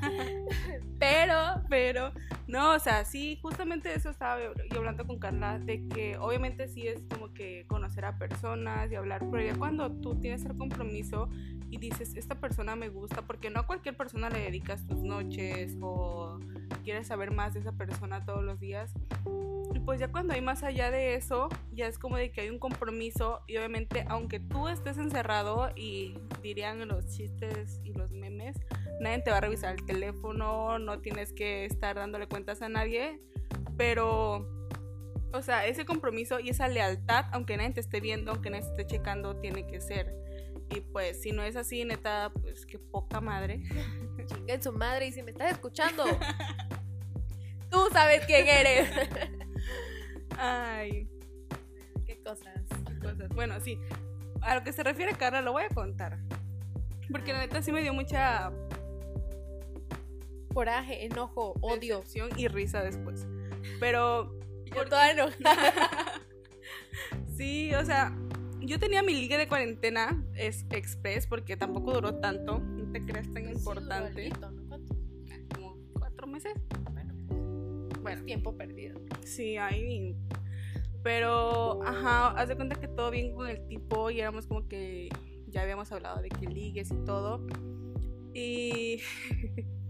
pero, 0.98 1.62
pero, 1.68 2.12
no, 2.46 2.74
o 2.74 2.78
sea, 2.78 3.04
sí, 3.04 3.38
justamente 3.40 3.94
eso 3.94 4.10
estaba 4.10 4.40
yo 4.42 4.76
hablando 4.76 5.06
con 5.06 5.18
Carla, 5.18 5.58
de 5.58 5.88
que 5.88 6.16
obviamente 6.18 6.68
sí 6.68 6.86
es 6.86 7.00
como 7.10 7.32
que 7.32 7.64
conocer 7.68 8.04
a 8.04 8.18
personas 8.18 8.90
y 8.90 8.94
hablar, 8.94 9.22
pero 9.30 9.44
ya 9.44 9.56
cuando 9.56 9.90
tú 9.90 10.18
tienes 10.20 10.44
el 10.44 10.56
compromiso 10.56 11.28
y 11.72 11.78
dices, 11.78 12.14
esta 12.16 12.34
persona 12.34 12.76
me 12.76 12.90
gusta, 12.90 13.22
porque 13.22 13.48
no 13.48 13.60
a 13.60 13.66
cualquier 13.66 13.96
persona 13.96 14.28
le 14.28 14.40
dedicas 14.40 14.86
tus 14.86 15.02
noches 15.02 15.78
o 15.80 16.38
quieres 16.84 17.06
saber 17.06 17.30
más 17.30 17.54
de 17.54 17.60
esa 17.60 17.72
persona 17.72 18.26
todos 18.26 18.44
los 18.44 18.60
días. 18.60 18.92
Y 19.74 19.80
pues 19.80 19.98
ya 19.98 20.08
cuando 20.12 20.34
hay 20.34 20.42
más 20.42 20.62
allá 20.62 20.90
de 20.90 21.14
eso, 21.14 21.48
ya 21.72 21.86
es 21.86 21.98
como 21.98 22.18
de 22.18 22.30
que 22.30 22.42
hay 22.42 22.50
un 22.50 22.58
compromiso 22.58 23.40
y 23.46 23.56
obviamente 23.56 24.04
aunque 24.08 24.38
tú 24.38 24.68
estés 24.68 24.98
encerrado 24.98 25.70
y 25.74 26.18
dirían 26.42 26.86
los 26.86 27.08
chistes 27.08 27.80
y 27.82 27.94
los 27.94 28.10
memes, 28.10 28.54
nadie 29.00 29.20
te 29.22 29.30
va 29.30 29.38
a 29.38 29.40
revisar 29.40 29.74
el 29.74 29.86
teléfono, 29.86 30.78
no 30.78 31.00
tienes 31.00 31.32
que 31.32 31.64
estar 31.64 31.96
dándole 31.96 32.26
cuentas 32.28 32.60
a 32.60 32.68
nadie, 32.68 33.18
pero 33.78 34.46
O 35.34 35.40
sea, 35.40 35.66
ese 35.66 35.86
compromiso 35.86 36.40
y 36.40 36.50
esa 36.50 36.68
lealtad, 36.68 37.24
aunque 37.32 37.56
nadie 37.56 37.70
te 37.70 37.80
esté 37.80 38.00
viendo, 38.00 38.32
aunque 38.32 38.50
nadie 38.50 38.64
te 38.64 38.82
esté 38.82 38.86
checando, 38.98 39.36
tiene 39.36 39.66
que 39.66 39.80
ser. 39.80 40.21
Y 40.74 40.80
pues, 40.80 41.20
si 41.20 41.32
no 41.32 41.42
es 41.42 41.56
así, 41.56 41.84
neta, 41.84 42.32
pues 42.40 42.64
qué 42.66 42.78
poca 42.78 43.20
madre. 43.20 43.62
Chinga 44.26 44.60
su 44.62 44.72
madre 44.72 45.06
y 45.06 45.12
si 45.12 45.22
me 45.22 45.32
estás 45.32 45.52
escuchando, 45.52 46.04
tú 47.70 47.88
sabes 47.92 48.24
quién 48.26 48.46
eres. 48.48 48.90
Ay, 50.38 51.08
Qué 52.06 52.18
cosas. 52.22 52.62
qué 52.86 52.98
cosas. 52.98 53.28
Bueno, 53.30 53.60
sí. 53.60 53.78
A 54.40 54.54
lo 54.56 54.62
que 54.64 54.72
se 54.72 54.82
refiere 54.82 55.12
Carla, 55.14 55.40
lo 55.42 55.52
voy 55.52 55.64
a 55.64 55.68
contar. 55.68 56.18
Porque 57.10 57.32
la 57.32 57.40
neta 57.40 57.60
sí 57.62 57.70
me 57.72 57.82
dio 57.82 57.92
mucha 57.92 58.50
Coraje, 60.54 61.04
enojo, 61.06 61.54
odio. 61.60 62.02
y 62.36 62.48
risa 62.48 62.82
después. 62.82 63.26
Pero 63.80 64.34
Yo 64.74 64.84
toda 64.86 65.10
enojada. 65.10 65.72
Sí, 67.36 67.74
o 67.74 67.84
sea, 67.84 68.14
yo 68.64 68.78
tenía 68.78 69.02
mi 69.02 69.14
liga 69.14 69.38
de 69.38 69.48
cuarentena 69.48 70.24
es 70.34 70.64
express 70.70 71.26
porque 71.26 71.56
tampoco 71.56 71.92
duró 71.94 72.14
tanto, 72.16 72.58
no 72.58 72.90
te 72.92 73.04
creas 73.04 73.30
tan 73.32 73.48
importante, 73.48 74.30
Sí, 74.30 74.30
como 75.54 75.76
cuatro 75.98 76.26
meses. 76.26 76.54
Bueno, 76.92 77.14
Bueno, 78.02 78.20
es 78.20 78.26
tiempo 78.26 78.56
perdido. 78.56 79.00
sí, 79.24 79.56
ahí. 79.56 80.16
Pero, 81.02 81.82
ajá, 81.82 82.28
haz 82.30 82.48
de 82.48 82.54
cuenta 82.56 82.76
que 82.76 82.86
todo 82.88 83.10
bien 83.10 83.34
con 83.34 83.48
el 83.48 83.66
tipo 83.66 84.10
y 84.10 84.20
éramos 84.20 84.46
como 84.46 84.68
que 84.68 85.08
ya 85.48 85.62
habíamos 85.62 85.90
hablado 85.90 86.22
de 86.22 86.28
que 86.28 86.46
ligues 86.46 86.90
y 86.92 87.04
todo. 87.04 87.44
Y. 88.34 89.00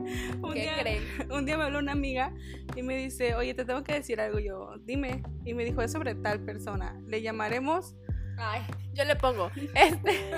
un, 0.42 0.52
¿Qué 0.52 0.60
día, 0.62 0.76
creen? 0.80 1.02
un 1.32 1.46
día 1.46 1.56
me 1.58 1.64
habló 1.64 1.78
una 1.78 1.92
amiga 1.92 2.32
y 2.74 2.82
me 2.82 2.96
dice, 2.96 3.34
oye, 3.34 3.54
te 3.54 3.64
tengo 3.64 3.82
que 3.82 3.94
decir 3.94 4.20
algo. 4.20 4.38
Yo, 4.38 4.74
dime. 4.84 5.22
Y 5.44 5.54
me 5.54 5.64
dijo, 5.64 5.82
es 5.82 5.92
sobre 5.92 6.14
tal 6.14 6.40
persona. 6.44 6.98
Le 7.06 7.22
llamaremos 7.22 7.96
Ay, 8.42 8.62
yo 8.94 9.04
le 9.04 9.16
pongo. 9.16 9.50
Este. 9.74 10.12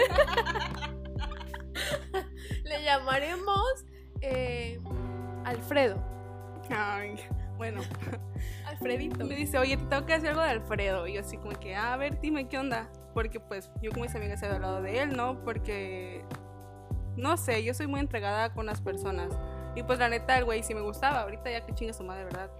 le 2.64 2.82
llamaremos 2.84 3.84
eh, 4.20 4.78
Alfredo. 5.44 6.02
Ay, 6.70 7.16
bueno, 7.56 7.80
Alfredito. 8.66 9.24
me 9.24 9.34
dice, 9.36 9.58
oye, 9.58 9.76
te 9.76 9.84
tengo 9.84 10.06
que 10.06 10.14
decir 10.14 10.30
algo 10.30 10.42
de 10.42 10.48
Alfredo. 10.48 11.06
Y 11.06 11.14
yo 11.14 11.20
así 11.20 11.36
como 11.36 11.52
que, 11.58 11.74
"Ah, 11.76 11.92
a 11.92 11.96
ver, 11.96 12.20
dime 12.20 12.48
qué 12.48 12.58
onda. 12.58 12.90
Porque 13.14 13.38
pues 13.40 13.70
yo 13.82 13.90
con 13.92 14.02
mis 14.02 14.14
amigas 14.14 14.42
he 14.42 14.46
hablado 14.46 14.80
de 14.82 15.02
él, 15.02 15.16
¿no? 15.16 15.42
Porque, 15.44 16.24
no 17.16 17.36
sé, 17.36 17.62
yo 17.62 17.74
soy 17.74 17.86
muy 17.86 18.00
entregada 18.00 18.52
con 18.54 18.64
las 18.66 18.80
personas. 18.80 19.38
Y 19.74 19.82
pues 19.82 19.98
la 19.98 20.08
neta, 20.08 20.36
el 20.38 20.44
güey 20.44 20.62
sí 20.62 20.74
me 20.74 20.80
gustaba. 20.80 21.20
Ahorita 21.22 21.50
ya 21.50 21.64
que 21.64 21.74
chinga 21.74 21.92
su 21.92 22.04
madre, 22.04 22.24
¿verdad? 22.24 22.50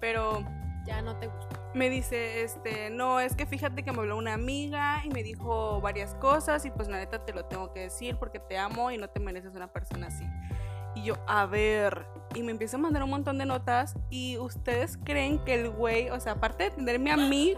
Pero 0.00 0.44
Ya 0.84 1.00
no 1.00 1.16
te 1.16 1.28
gusta. 1.28 1.60
me 1.74 1.88
dice, 1.88 2.42
este, 2.42 2.90
no, 2.90 3.20
es 3.20 3.36
que 3.36 3.46
fíjate 3.46 3.82
que 3.84 3.92
me 3.92 4.00
habló 4.00 4.16
una 4.18 4.34
amiga 4.34 5.00
y 5.04 5.10
me 5.10 5.22
dijo 5.22 5.80
varias 5.80 6.14
cosas 6.16 6.64
y 6.66 6.70
pues 6.70 6.88
la 6.88 6.96
neta 6.98 7.24
te 7.24 7.32
lo 7.32 7.44
tengo 7.44 7.72
que 7.72 7.80
decir 7.80 8.16
porque 8.16 8.40
te 8.40 8.58
amo 8.58 8.90
y 8.90 8.98
no 8.98 9.08
te 9.08 9.20
mereces 9.20 9.54
una 9.54 9.68
persona 9.72 10.08
así. 10.08 10.24
Y 10.96 11.04
yo, 11.04 11.14
a 11.26 11.46
ver, 11.46 12.04
y 12.34 12.42
me 12.42 12.50
empieza 12.50 12.76
a 12.76 12.80
mandar 12.80 13.02
un 13.04 13.10
montón 13.10 13.38
de 13.38 13.46
notas 13.46 13.94
y 14.10 14.36
ustedes 14.38 14.98
creen 15.04 15.38
que 15.44 15.54
el 15.54 15.70
güey, 15.70 16.10
o 16.10 16.18
sea, 16.20 16.32
aparte 16.32 16.64
de 16.64 16.70
tenerme 16.72 17.12
a 17.12 17.16
mí, 17.16 17.56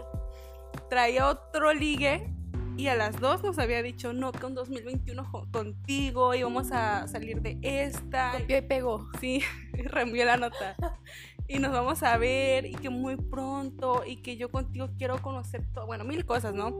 traía 0.89 1.27
otro 1.27 1.73
ligue 1.73 2.31
y 2.77 2.87
a 2.87 2.95
las 2.95 3.19
dos 3.19 3.43
nos 3.43 3.57
había 3.59 3.81
dicho, 3.81 4.13
no, 4.13 4.31
que 4.31 4.45
un 4.45 4.53
2021 4.55 5.23
jo- 5.25 5.47
contigo 5.51 6.33
y 6.35 6.43
vamos 6.43 6.71
a 6.71 7.07
salir 7.07 7.41
de 7.41 7.57
esta. 7.61 8.33
Copió 8.37 8.57
y 8.57 8.61
pegó. 8.61 9.07
Sí, 9.19 9.41
reenvió 9.73 10.25
la 10.25 10.37
nota. 10.37 10.75
Y 11.47 11.59
nos 11.59 11.71
vamos 11.71 12.01
a 12.03 12.17
ver 12.17 12.65
y 12.65 12.73
que 12.73 12.89
muy 12.89 13.15
pronto 13.17 14.03
y 14.05 14.17
que 14.17 14.35
yo 14.37 14.49
contigo 14.49 14.89
quiero 14.97 15.21
conocer 15.21 15.63
todo, 15.73 15.85
bueno, 15.85 16.03
mil 16.03 16.25
cosas, 16.25 16.53
¿no? 16.53 16.73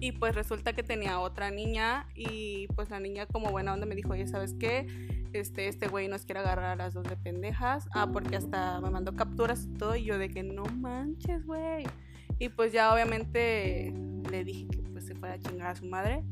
Y 0.00 0.12
pues 0.12 0.34
resulta 0.34 0.72
que 0.72 0.82
tenía 0.82 1.20
otra 1.20 1.50
niña 1.50 2.06
y 2.14 2.66
pues 2.74 2.90
la 2.90 2.98
niña 3.00 3.26
como 3.26 3.50
buena 3.50 3.72
onda 3.74 3.86
me 3.86 3.94
dijo, 3.94 4.10
oye, 4.12 4.26
¿sabes 4.26 4.54
qué? 4.58 4.86
Este, 5.32 5.68
este 5.68 5.88
güey 5.88 6.08
nos 6.08 6.24
quiere 6.24 6.40
agarrar 6.40 6.64
a 6.70 6.76
las 6.76 6.94
dos 6.94 7.04
de 7.04 7.16
pendejas. 7.16 7.86
Ah, 7.92 8.08
porque 8.10 8.36
hasta 8.36 8.80
me 8.80 8.90
mandó 8.90 9.14
capturas 9.14 9.64
y 9.66 9.74
todo 9.74 9.94
y 9.94 10.04
yo 10.04 10.18
de 10.18 10.28
que 10.30 10.42
no 10.42 10.64
manches, 10.64 11.44
güey. 11.46 11.84
Y 12.38 12.48
pues 12.48 12.72
ya 12.72 12.92
obviamente 12.92 13.92
le 14.30 14.44
dije 14.44 14.66
que 14.68 14.78
se 15.06 15.14
fuera 15.14 15.34
a 15.34 15.38
chingar 15.38 15.68
a 15.68 15.76
su 15.76 15.86
madre. 15.86 16.24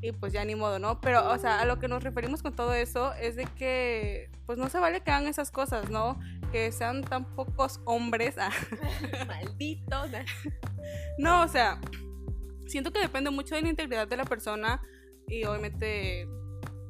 Y 0.00 0.12
pues 0.12 0.32
ya 0.32 0.44
ni 0.44 0.54
modo, 0.54 0.78
¿no? 0.78 1.00
Pero, 1.00 1.30
o 1.30 1.38
sea, 1.38 1.60
a 1.60 1.64
lo 1.64 1.78
que 1.78 1.88
nos 1.88 2.02
referimos 2.02 2.42
con 2.42 2.54
todo 2.54 2.74
eso 2.74 3.12
es 3.14 3.36
de 3.36 3.44
que, 3.44 4.30
pues 4.46 4.58
no 4.58 4.68
se 4.68 4.78
vale 4.78 5.02
que 5.02 5.10
hagan 5.10 5.28
esas 5.28 5.50
cosas, 5.50 5.90
¿no? 5.90 6.18
Que 6.52 6.72
sean 6.72 7.02
tan 7.02 7.24
pocos 7.34 7.80
hombres. 7.84 8.36
ah. 8.38 8.50
Maldito. 9.26 10.04
No, 11.18 11.42
o 11.42 11.48
sea, 11.48 11.80
siento 12.66 12.92
que 12.92 13.00
depende 13.00 13.30
mucho 13.30 13.54
de 13.54 13.62
la 13.62 13.68
integridad 13.68 14.08
de 14.08 14.16
la 14.16 14.24
persona 14.24 14.82
y 15.26 15.44
obviamente 15.44 16.28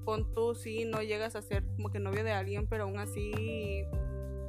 pon 0.04 0.32
tú 0.34 0.54
sí 0.54 0.84
no 0.84 1.02
llegas 1.02 1.34
a 1.34 1.42
ser 1.42 1.64
como 1.76 1.90
que 1.90 1.98
novio 1.98 2.24
de 2.24 2.32
alguien, 2.32 2.66
pero 2.68 2.84
aún 2.84 2.98
así 2.98 3.84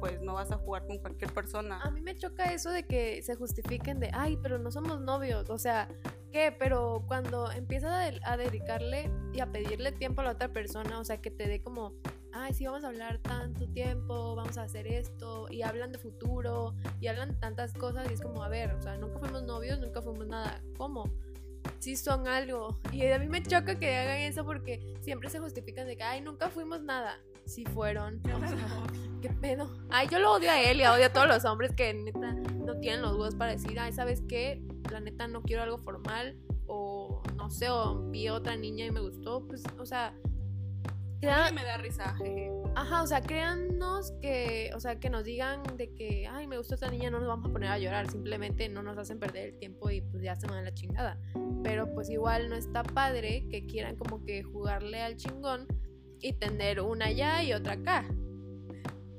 pues 0.00 0.20
no 0.20 0.34
vas 0.34 0.50
a 0.50 0.56
jugar 0.56 0.86
con 0.86 0.98
cualquier 0.98 1.32
persona. 1.32 1.80
A 1.80 1.90
mí 1.90 2.00
me 2.00 2.14
choca 2.14 2.52
eso 2.52 2.70
de 2.70 2.84
que 2.84 3.22
se 3.22 3.34
justifiquen 3.34 3.98
de, 3.98 4.10
ay, 4.12 4.38
pero 4.42 4.58
no 4.58 4.70
somos 4.70 5.00
novios. 5.00 5.48
O 5.48 5.58
sea, 5.58 5.88
¿qué? 6.32 6.54
Pero 6.58 7.04
cuando 7.06 7.50
empiezas 7.52 7.92
a, 7.92 7.98
de- 8.10 8.20
a 8.24 8.36
dedicarle 8.36 9.10
y 9.32 9.40
a 9.40 9.46
pedirle 9.52 9.92
tiempo 9.92 10.20
a 10.20 10.24
la 10.24 10.30
otra 10.32 10.48
persona, 10.52 10.98
o 10.98 11.04
sea, 11.04 11.20
que 11.20 11.30
te 11.30 11.46
dé 11.48 11.62
como, 11.62 11.94
ay, 12.32 12.52
sí, 12.54 12.66
vamos 12.66 12.84
a 12.84 12.88
hablar 12.88 13.18
tanto 13.18 13.66
tiempo, 13.68 14.34
vamos 14.36 14.58
a 14.58 14.62
hacer 14.62 14.86
esto, 14.86 15.46
y 15.50 15.62
hablan 15.62 15.92
de 15.92 15.98
futuro, 15.98 16.74
y 17.00 17.06
hablan 17.08 17.30
de 17.30 17.34
tantas 17.36 17.72
cosas, 17.72 18.10
y 18.10 18.14
es 18.14 18.20
como, 18.20 18.42
a 18.42 18.48
ver, 18.48 18.72
o 18.74 18.82
sea, 18.82 18.96
nunca 18.96 19.18
fuimos 19.18 19.42
novios, 19.44 19.78
nunca 19.80 20.02
fuimos 20.02 20.26
nada. 20.26 20.60
¿Cómo? 20.76 21.04
Sí 21.78 21.96
son 21.96 22.26
algo. 22.28 22.78
Y 22.92 23.06
a 23.06 23.18
mí 23.18 23.28
me 23.28 23.42
choca 23.42 23.78
que 23.78 23.96
hagan 23.96 24.18
eso 24.18 24.44
porque 24.44 24.94
siempre 25.02 25.30
se 25.30 25.38
justifican 25.40 25.86
de 25.86 25.96
que, 25.96 26.02
ay, 26.02 26.20
nunca 26.20 26.48
fuimos 26.48 26.80
nada. 26.82 27.18
Sí 27.44 27.64
fueron. 27.64 28.20
O 28.34 28.38
sea, 28.40 28.48
¿Qué 29.22 29.30
pedo? 29.30 29.70
Ay, 29.90 30.08
yo 30.10 30.18
lo 30.18 30.32
odio 30.34 30.50
a 30.50 30.60
él 30.60 30.80
y 30.80 30.86
odio 30.86 31.06
a 31.06 31.12
todos 31.12 31.26
los 31.28 31.44
hombres 31.44 31.72
que 31.74 31.92
neta 31.94 32.32
no 32.32 32.78
tienen 32.78 33.02
los 33.02 33.12
huevos 33.12 33.34
para 33.34 33.52
decir, 33.52 33.78
ay, 33.80 33.92
¿sabes 33.92 34.22
qué? 34.28 34.60
La 34.90 35.00
neta 35.00 35.26
no 35.28 35.42
quiero 35.42 35.62
algo 35.62 35.78
formal 35.78 36.36
o 36.66 37.22
no 37.36 37.50
sé, 37.50 37.68
o 37.70 38.10
vi 38.10 38.26
a 38.26 38.34
otra 38.34 38.56
niña 38.56 38.86
y 38.86 38.90
me 38.90 39.00
gustó, 39.00 39.46
pues, 39.46 39.62
o 39.78 39.86
sea, 39.86 40.06
A 40.08 41.20
crea- 41.20 41.50
mí 41.50 41.54
me 41.56 41.64
da 41.64 41.76
risa, 41.76 42.14
jeje. 42.16 42.50
ajá, 42.74 43.02
o 43.02 43.06
sea, 43.06 43.20
créannos 43.20 44.12
que, 44.20 44.70
o 44.74 44.80
sea, 44.80 44.98
que 44.98 45.08
nos 45.10 45.24
digan 45.24 45.62
de 45.76 45.92
que, 45.94 46.26
ay, 46.28 46.46
me 46.46 46.58
gustó 46.58 46.74
esta 46.74 46.90
niña, 46.90 47.10
no 47.10 47.18
nos 47.20 47.28
vamos 47.28 47.48
a 47.50 47.52
poner 47.52 47.70
a 47.70 47.78
llorar, 47.78 48.10
simplemente 48.10 48.68
no 48.68 48.82
nos 48.82 48.98
hacen 48.98 49.18
perder 49.20 49.50
el 49.50 49.58
tiempo 49.58 49.90
y 49.90 50.00
pues 50.00 50.22
ya 50.22 50.34
se 50.36 50.46
van 50.46 50.58
a 50.58 50.62
la 50.62 50.74
chingada. 50.74 51.18
Pero 51.62 51.92
pues 51.94 52.10
igual 52.10 52.48
no 52.48 52.56
está 52.56 52.82
padre 52.82 53.46
que 53.50 53.64
quieran 53.66 53.96
como 53.96 54.24
que 54.24 54.42
jugarle 54.42 55.00
al 55.02 55.16
chingón 55.16 55.66
y 56.20 56.32
tener 56.32 56.80
una 56.80 57.06
allá 57.06 57.42
y 57.42 57.52
otra 57.52 57.74
acá. 57.74 58.04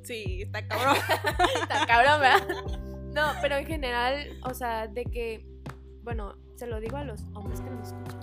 Sí, 0.04 0.42
está 0.42 0.66
cabrón. 0.68 0.96
Está 1.62 1.86
cabrón, 1.86 2.22
¿verdad? 2.22 2.48
No, 3.14 3.24
pero 3.42 3.56
en 3.58 3.66
general, 3.66 4.40
o 4.44 4.54
sea, 4.54 4.88
de 4.88 5.04
que, 5.06 5.46
bueno, 6.08 6.36
se 6.56 6.68
lo 6.68 6.80
digo 6.80 6.96
a 6.96 7.04
los 7.04 7.26
hombres 7.34 7.60
que 7.60 7.70
nos 7.70 7.88
escuchan. 7.88 8.22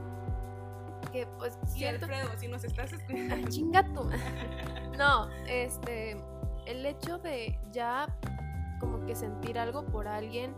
Que 1.13 1.27
pues 1.39 1.59
Y. 1.77 1.85
Alfredo, 1.85 2.31
si 2.39 2.49
nos 2.49 2.65
estás 2.65 2.91
escuchando. 2.95 3.35
Ah, 3.35 3.49
chinga 3.51 3.85
tu 3.93 4.05
madre. 4.05 4.97
No, 4.97 5.29
este, 5.47 6.17
el 6.65 6.87
hecho 6.87 7.19
de 7.19 7.59
ya 7.73 8.07
como 8.81 9.05
que 9.05 9.15
sentir 9.15 9.59
algo 9.59 9.85
por 9.85 10.09
alguien, 10.09 10.57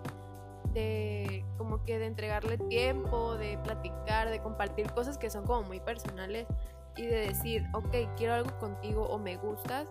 de 0.72 1.44
como 1.58 1.84
que 1.84 1.98
de 1.98 2.06
entregarle 2.06 2.58
tiempo, 2.58 3.36
de 3.36 3.58
platicar, 3.58 4.30
de 4.30 4.40
compartir 4.40 4.88
cosas 4.92 5.18
que 5.18 5.28
son 5.28 5.46
como 5.46 5.62
muy 5.64 5.80
personales 5.80 6.46
y 6.96 7.06
de 7.06 7.26
decir, 7.26 7.66
ok, 7.74 7.92
quiero 8.16 8.34
algo 8.34 8.56
contigo 8.60 9.04
o 9.04 9.18
me 9.18 9.36
gustas 9.36 9.88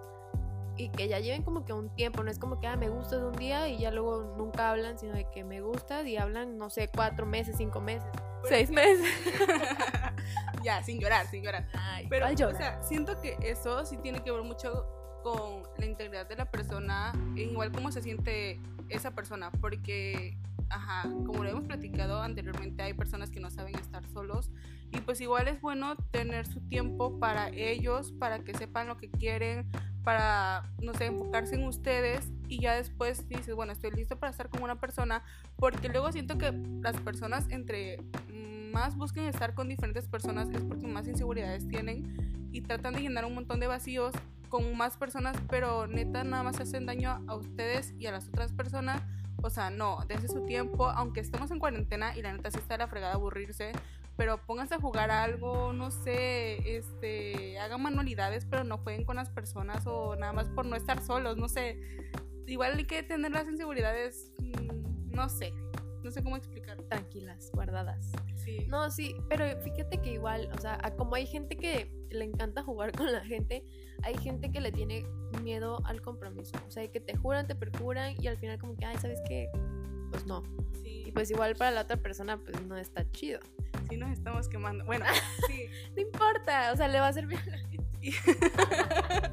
y 0.77 0.89
que 0.89 1.07
ya 1.07 1.19
lleven 1.19 1.43
como 1.43 1.65
que 1.65 1.73
un 1.73 1.93
tiempo, 1.95 2.23
no 2.23 2.31
es 2.31 2.39
como 2.39 2.59
que 2.59 2.67
ah, 2.67 2.75
me 2.75 2.89
gustas 2.89 3.21
un 3.21 3.33
día 3.33 3.67
y 3.67 3.79
ya 3.79 3.91
luego 3.91 4.35
nunca 4.37 4.71
hablan, 4.71 4.99
sino 4.99 5.13
de 5.13 5.27
que 5.31 5.43
me 5.43 5.61
gustas 5.61 6.05
y 6.05 6.17
hablan, 6.17 6.57
no 6.57 6.69
sé, 6.69 6.89
cuatro 6.93 7.25
meses, 7.25 7.55
cinco 7.57 7.81
meses, 7.81 8.09
seis 8.47 8.69
meses. 8.69 9.05
ya, 10.63 10.83
sin 10.83 10.99
llorar, 10.99 11.27
sin 11.27 11.43
llorar. 11.43 11.67
Ay, 11.73 12.07
Pero, 12.09 12.25
¿cuál 12.25 12.33
o 12.33 12.37
llorar? 12.37 12.57
sea, 12.57 12.83
siento 12.83 13.19
que 13.21 13.37
eso 13.41 13.85
sí 13.85 13.97
tiene 13.97 14.21
que 14.23 14.31
ver 14.31 14.43
mucho 14.43 14.85
con 15.23 15.63
la 15.77 15.85
integridad 15.85 16.27
de 16.27 16.35
la 16.35 16.45
persona, 16.51 17.13
e 17.35 17.41
igual 17.43 17.71
cómo 17.71 17.91
se 17.91 18.01
siente 18.01 18.59
esa 18.89 19.11
persona, 19.11 19.51
porque, 19.59 20.37
ajá, 20.69 21.09
como 21.25 21.43
lo 21.43 21.49
hemos 21.49 21.63
platicado 21.63 22.21
anteriormente, 22.21 22.83
hay 22.83 22.93
personas 22.93 23.31
que 23.31 23.39
no 23.39 23.49
saben 23.49 23.75
estar 23.75 24.07
solos 24.09 24.51
y 24.91 25.01
pues 25.01 25.19
igual 25.21 25.47
es 25.47 25.59
bueno 25.61 25.95
tener 26.11 26.45
su 26.45 26.61
tiempo 26.61 27.19
para 27.19 27.49
ellos, 27.49 28.11
para 28.19 28.39
que 28.39 28.53
sepan 28.53 28.87
lo 28.87 28.97
que 28.97 29.09
quieren, 29.09 29.69
para, 30.05 30.71
no 30.81 30.93
sé, 30.93 31.07
enfocarse 31.07 31.55
en 31.55 31.65
ustedes 31.65 32.31
y 32.47 32.61
ya 32.61 32.75
después 32.75 33.27
dices, 33.27 33.55
bueno, 33.55 33.73
estoy 33.73 33.91
listo 33.91 34.17
para 34.17 34.29
estar 34.29 34.49
con 34.49 34.63
una 34.63 34.79
persona, 34.79 35.23
porque 35.57 35.89
luego 35.89 36.11
siento 36.11 36.37
que 36.37 36.53
las 36.81 36.95
personas 37.01 37.47
entre 37.49 37.97
más 38.71 38.95
busquen 38.95 39.25
estar 39.25 39.53
con 39.55 39.67
diferentes 39.67 40.07
personas 40.07 40.49
es 40.49 40.61
porque 40.61 40.87
más 40.87 41.07
inseguridades 41.07 41.67
tienen 41.67 42.49
y 42.51 42.61
tratan 42.61 42.93
de 42.93 43.01
llenar 43.01 43.25
un 43.25 43.33
montón 43.33 43.59
de 43.59 43.67
vacíos 43.67 44.13
con 44.47 44.77
más 44.77 44.95
personas, 44.95 45.35
pero 45.49 45.87
neta 45.87 46.23
nada 46.23 46.43
más 46.43 46.59
hacen 46.59 46.85
daño 46.85 47.23
a 47.27 47.35
ustedes 47.35 47.93
y 47.97 48.05
a 48.05 48.11
las 48.11 48.27
otras 48.27 48.51
personas. 48.51 49.01
O 49.41 49.49
sea, 49.49 49.69
no, 49.69 49.99
dense 50.07 50.27
su 50.27 50.45
tiempo, 50.45 50.87
aunque 50.87 51.19
estemos 51.19 51.51
en 51.51 51.59
cuarentena 51.59 52.15
y 52.15 52.21
la 52.21 52.31
neta 52.31 52.51
sí 52.51 52.57
está 52.57 52.77
la 52.77 52.87
fregada 52.87 53.13
aburrirse, 53.15 53.71
pero 54.17 54.37
pónganse 54.45 54.75
a 54.75 54.79
jugar 54.79 55.11
algo, 55.11 55.73
no 55.73 55.91
sé, 55.91 56.77
este, 56.77 57.59
hagan 57.59 57.81
manualidades, 57.81 58.45
pero 58.45 58.63
no 58.63 58.77
jueguen 58.77 59.05
con 59.05 59.17
las 59.17 59.29
personas 59.29 59.85
o 59.87 60.15
nada 60.15 60.33
más 60.33 60.47
por 60.49 60.65
no 60.65 60.75
estar 60.75 61.01
solos, 61.01 61.37
no 61.37 61.49
sé. 61.49 61.79
Igual 62.47 62.77
hay 62.77 62.85
que 62.85 63.03
tener 63.03 63.31
las 63.31 63.47
inseguridades, 63.47 64.31
mm, 64.39 65.11
no 65.11 65.29
sé, 65.29 65.53
no 66.05 66.11
sé 66.11 66.23
cómo 66.23 66.37
explicar. 66.37 66.77
Tranquilas, 66.83 67.49
guardadas. 67.51 68.11
Sí. 68.35 68.65
No, 68.67 68.91
sí, 68.91 69.15
pero 69.27 69.45
fíjate 69.61 69.99
que 70.01 70.13
igual, 70.13 70.49
o 70.55 70.61
sea, 70.61 70.79
como 70.97 71.15
hay 71.15 71.25
gente 71.25 71.57
que 71.57 71.91
le 72.11 72.25
encanta 72.25 72.61
jugar 72.61 72.91
con 72.91 73.11
la 73.11 73.21
gente, 73.21 73.65
hay 74.03 74.15
gente 74.17 74.51
que 74.51 74.61
le 74.61 74.71
tiene 74.71 75.05
miedo 75.41 75.79
al 75.85 76.01
compromiso. 76.01 76.55
O 76.67 76.71
sea, 76.71 76.87
que 76.91 76.99
te 76.99 77.17
juran, 77.17 77.47
te 77.47 77.55
perjuran 77.55 78.15
y 78.21 78.27
al 78.27 78.37
final 78.37 78.59
como 78.59 78.75
que, 78.77 78.85
ay, 78.85 78.97
¿sabes 78.97 79.19
qué? 79.27 79.49
Pues 80.11 80.25
no. 80.25 80.43
Y 80.83 81.11
pues 81.11 81.31
igual 81.31 81.55
para 81.55 81.71
la 81.71 81.81
otra 81.81 81.97
persona, 81.97 82.37
pues 82.37 82.61
no 82.65 82.77
está 82.77 83.09
chido. 83.11 83.39
sí 83.89 83.97
nos 83.97 84.11
estamos 84.11 84.47
quemando. 84.47 84.85
Bueno, 84.85 85.05
sí. 85.47 85.67
No 85.95 86.01
importa, 86.01 86.71
o 86.73 86.77
sea, 86.77 86.87
le 86.87 86.99
va 86.99 87.09
a 87.09 87.13
servir 87.13 87.39
a 87.39 87.45
la 87.45 87.57
gente. 87.57 87.85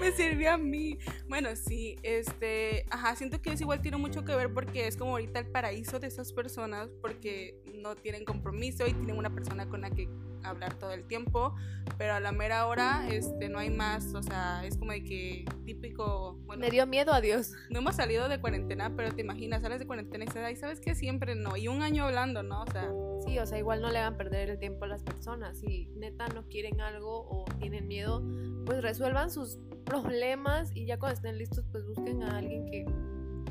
me 0.00 0.12
sirvió 0.12 0.52
a 0.52 0.58
mí. 0.58 0.98
Bueno, 1.28 1.54
sí, 1.54 1.96
este, 2.02 2.84
ajá, 2.90 3.16
siento 3.16 3.40
que 3.40 3.52
eso 3.52 3.62
igual 3.62 3.80
tiene 3.80 3.96
mucho 3.96 4.24
que 4.24 4.34
ver 4.34 4.52
porque 4.52 4.86
es 4.86 4.96
como 4.96 5.12
ahorita 5.12 5.40
el 5.40 5.46
paraíso 5.46 5.98
de 6.00 6.08
esas 6.08 6.32
personas 6.32 6.88
porque 7.00 7.56
no 7.74 7.94
tienen 7.96 8.24
compromiso 8.24 8.86
y 8.86 8.92
tienen 8.92 9.16
una 9.16 9.30
persona 9.30 9.68
con 9.68 9.82
la 9.82 9.90
que 9.90 10.08
hablar 10.44 10.74
todo 10.74 10.92
el 10.92 11.04
tiempo, 11.04 11.54
pero 11.96 12.14
a 12.14 12.20
la 12.20 12.32
mera 12.32 12.66
hora, 12.66 13.08
este, 13.08 13.48
no 13.48 13.58
hay 13.58 13.70
más, 13.70 14.14
o 14.14 14.22
sea, 14.22 14.64
es 14.64 14.76
como 14.76 14.92
de 14.92 15.04
que 15.04 15.44
típico, 15.64 16.38
bueno, 16.46 16.60
Me 16.60 16.70
dio 16.70 16.86
miedo 16.86 17.12
a 17.12 17.20
Dios. 17.20 17.52
no 17.70 17.80
hemos 17.80 17.96
salido 17.96 18.28
de 18.28 18.40
cuarentena, 18.40 18.94
pero 18.96 19.14
te 19.14 19.22
imaginas, 19.22 19.62
sales 19.62 19.78
de 19.78 19.86
cuarentena 19.86 20.24
y 20.24 20.26
dices, 20.26 20.42
ay, 20.44 20.56
¿sabes 20.56 20.80
qué? 20.80 20.94
Siempre 20.94 21.34
no, 21.34 21.56
y 21.56 21.68
un 21.68 21.82
año 21.82 22.04
hablando, 22.04 22.42
¿no? 22.42 22.62
O 22.62 22.66
sea, 22.70 22.90
Sí, 23.28 23.38
o 23.38 23.46
sea, 23.46 23.58
igual 23.58 23.82
no 23.82 23.90
le 23.90 23.98
hagan 23.98 24.16
perder 24.16 24.48
el 24.50 24.58
tiempo 24.58 24.84
a 24.84 24.88
las 24.88 25.02
personas. 25.02 25.58
Si 25.58 25.90
neta 25.96 26.28
no 26.28 26.48
quieren 26.48 26.80
algo 26.80 27.26
o 27.28 27.44
tienen 27.58 27.86
miedo, 27.86 28.22
pues 28.64 28.82
resuelvan 28.82 29.30
sus 29.30 29.58
problemas 29.84 30.74
y 30.74 30.86
ya 30.86 30.98
cuando 30.98 31.16
estén 31.16 31.36
listos, 31.36 31.64
pues 31.70 31.84
busquen 31.84 32.22
a 32.22 32.38
alguien 32.38 32.66
que, 32.66 32.86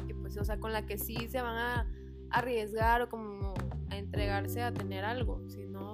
que, 0.07 0.15
pues, 0.15 0.37
o 0.37 0.43
sea, 0.43 0.59
con 0.59 0.73
la 0.73 0.85
que 0.85 0.97
sí 0.97 1.27
se 1.27 1.41
van 1.41 1.57
a 1.57 1.91
arriesgar 2.29 3.01
o 3.03 3.09
como 3.09 3.53
a 3.89 3.97
entregarse 3.97 4.61
a 4.61 4.73
tener 4.73 5.05
algo. 5.05 5.47
Si 5.47 5.65
no, 5.65 5.93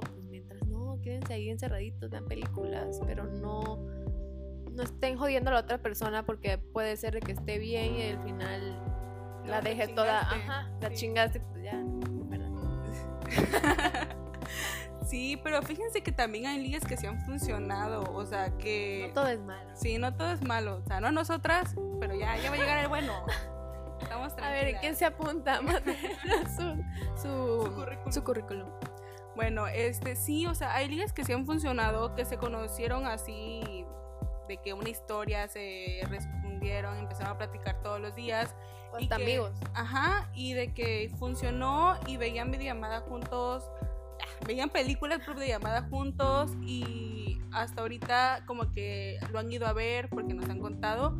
quédense 1.03 1.33
ahí 1.33 1.49
encerraditos, 1.49 2.09
vean 2.09 2.25
películas, 2.25 2.99
pero 3.05 3.25
no, 3.25 3.77
no 4.71 4.83
estén 4.83 5.17
jodiendo 5.17 5.49
a 5.51 5.53
la 5.55 5.59
otra 5.59 5.77
persona 5.79 6.25
porque 6.25 6.57
puede 6.57 6.95
ser 6.97 7.13
de 7.13 7.19
que 7.19 7.33
esté 7.33 7.57
bien 7.59 7.95
y 7.95 8.09
al 8.11 8.23
final 8.23 8.79
No, 9.43 9.47
la 9.51 9.61
deje 9.61 9.87
toda, 9.89 10.21
chingaste, 10.21 10.35
ajá, 10.49 10.69
la 10.81 10.89
sí. 10.89 10.95
chingaste, 10.95 11.39
pues 11.41 11.63
ya, 11.63 11.83
perdón. 12.29 12.83
sí, 15.07 15.39
pero 15.43 15.61
fíjense 15.61 16.01
que 16.01 16.11
también 16.11 16.47
hay 16.47 16.59
ligas 16.59 16.83
que 16.85 16.97
sí 16.97 17.05
han 17.07 17.19
funcionado, 17.25 18.03
o 18.13 18.25
sea, 18.25 18.57
que... 18.57 19.05
No 19.09 19.13
todo 19.13 19.27
es 19.27 19.39
malo. 19.39 19.69
Sí, 19.75 19.97
no 19.97 20.13
todo 20.15 20.31
es 20.31 20.41
malo. 20.43 20.77
O 20.77 20.87
sea, 20.87 20.99
no 21.01 21.11
nosotras, 21.11 21.75
pero 21.99 22.15
ya, 22.15 22.37
ya 22.37 22.49
va 22.49 22.55
a 22.55 22.59
llegar 22.59 22.77
el 22.79 22.87
bueno. 22.87 23.25
Estamos 24.01 24.33
A 24.41 24.49
ver. 24.49 24.75
¿quién 24.81 24.95
se 24.97 25.05
apunta? 25.05 25.61
Su, 26.55 26.75
su, 27.15 27.63
Su 27.65 27.73
currículum. 27.73 28.11
su 28.11 28.23
currículum. 28.23 28.69
Bueno, 29.35 29.67
este, 29.67 30.15
sí, 30.15 30.45
o 30.45 30.53
sea, 30.53 30.75
hay 30.75 30.87
ligas 30.87 31.11
que 31.13 31.23
sí 31.25 31.33
han 31.33 31.45
funcionado, 31.45 32.13
que 32.15 32.25
se 32.25 32.37
conocieron 32.37 33.07
así, 33.07 33.85
de 34.47 34.57
que 34.57 34.73
una 34.73 34.89
historia 34.89 35.47
se 35.47 36.01
respondieron, 36.09 36.97
empezaron 36.97 37.33
a 37.33 37.37
platicar 37.37 37.81
todos 37.81 37.99
los 37.99 38.15
días. 38.15 38.53
Hasta 38.93 39.17
que- 39.17 39.23
amigos. 39.23 39.51
Ajá, 39.73 40.29
y 40.35 40.53
de 40.53 40.73
que 40.73 41.11
funcionó 41.17 41.97
y 42.05 42.17
veían 42.17 42.51
videollamada 42.51 43.01
juntos, 43.01 43.63
ah, 44.21 44.45
veían 44.45 44.69
películas 44.69 45.19
por 45.25 45.35
videollamada 45.35 45.81
juntos 45.89 46.51
y 46.61 47.39
hasta 47.51 47.81
ahorita 47.81 48.43
como 48.45 48.71
que 48.71 49.17
lo 49.31 49.39
han 49.39 49.51
ido 49.51 49.65
a 49.65 49.73
ver 49.73 50.09
porque 50.09 50.35
nos 50.35 50.47
han 50.47 50.59
contado 50.59 51.15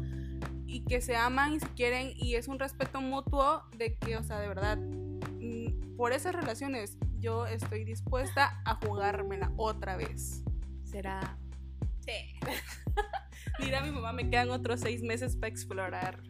y 0.68 0.82
que 0.86 1.02
se 1.02 1.16
aman 1.16 1.54
y 1.54 1.60
se 1.60 1.68
quieren 1.70 2.12
y 2.16 2.36
es 2.36 2.48
un 2.48 2.60
respeto 2.60 3.02
mutuo 3.02 3.64
de 3.78 3.96
que, 3.96 4.18
o 4.18 4.24
sea, 4.24 4.40
de 4.40 4.48
verdad, 4.48 4.78
mm, 4.78 5.96
por 5.96 6.12
esas 6.14 6.36
relaciones 6.36 6.98
yo 7.24 7.46
estoy 7.48 7.86
dispuesta 7.86 8.62
a 8.66 8.76
jugármela 8.76 9.52
otra 9.56 9.96
vez. 9.96 10.44
Será. 10.84 11.38
Sí. 12.02 12.12
Mira, 13.60 13.82
mi 13.82 13.92
mamá, 13.92 14.12
me 14.12 14.30
quedan 14.30 14.52
otros 14.52 14.82
seis 14.82 15.02
meses 15.02 15.38
para 15.38 15.48
explorar. 15.48 16.22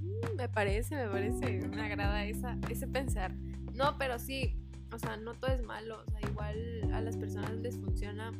Mm, 0.00 0.36
Me 0.36 0.48
parece, 0.48 0.96
me 0.96 1.08
parece. 1.08 1.68
Me 1.68 1.82
agrada 1.82 2.24
esa, 2.24 2.56
ese 2.70 2.88
pensar. 2.88 3.34
No, 3.74 3.98
pero 3.98 4.18
sí. 4.18 4.58
O 4.92 4.98
sea, 4.98 5.18
no 5.18 5.34
todo 5.34 5.52
es 5.52 5.62
malo. 5.62 6.02
O 6.06 6.10
sea, 6.10 6.20
igual 6.30 6.90
a 6.94 7.02
las 7.02 7.18
personas 7.18 7.52
les 7.56 7.76
funciona. 7.78 8.32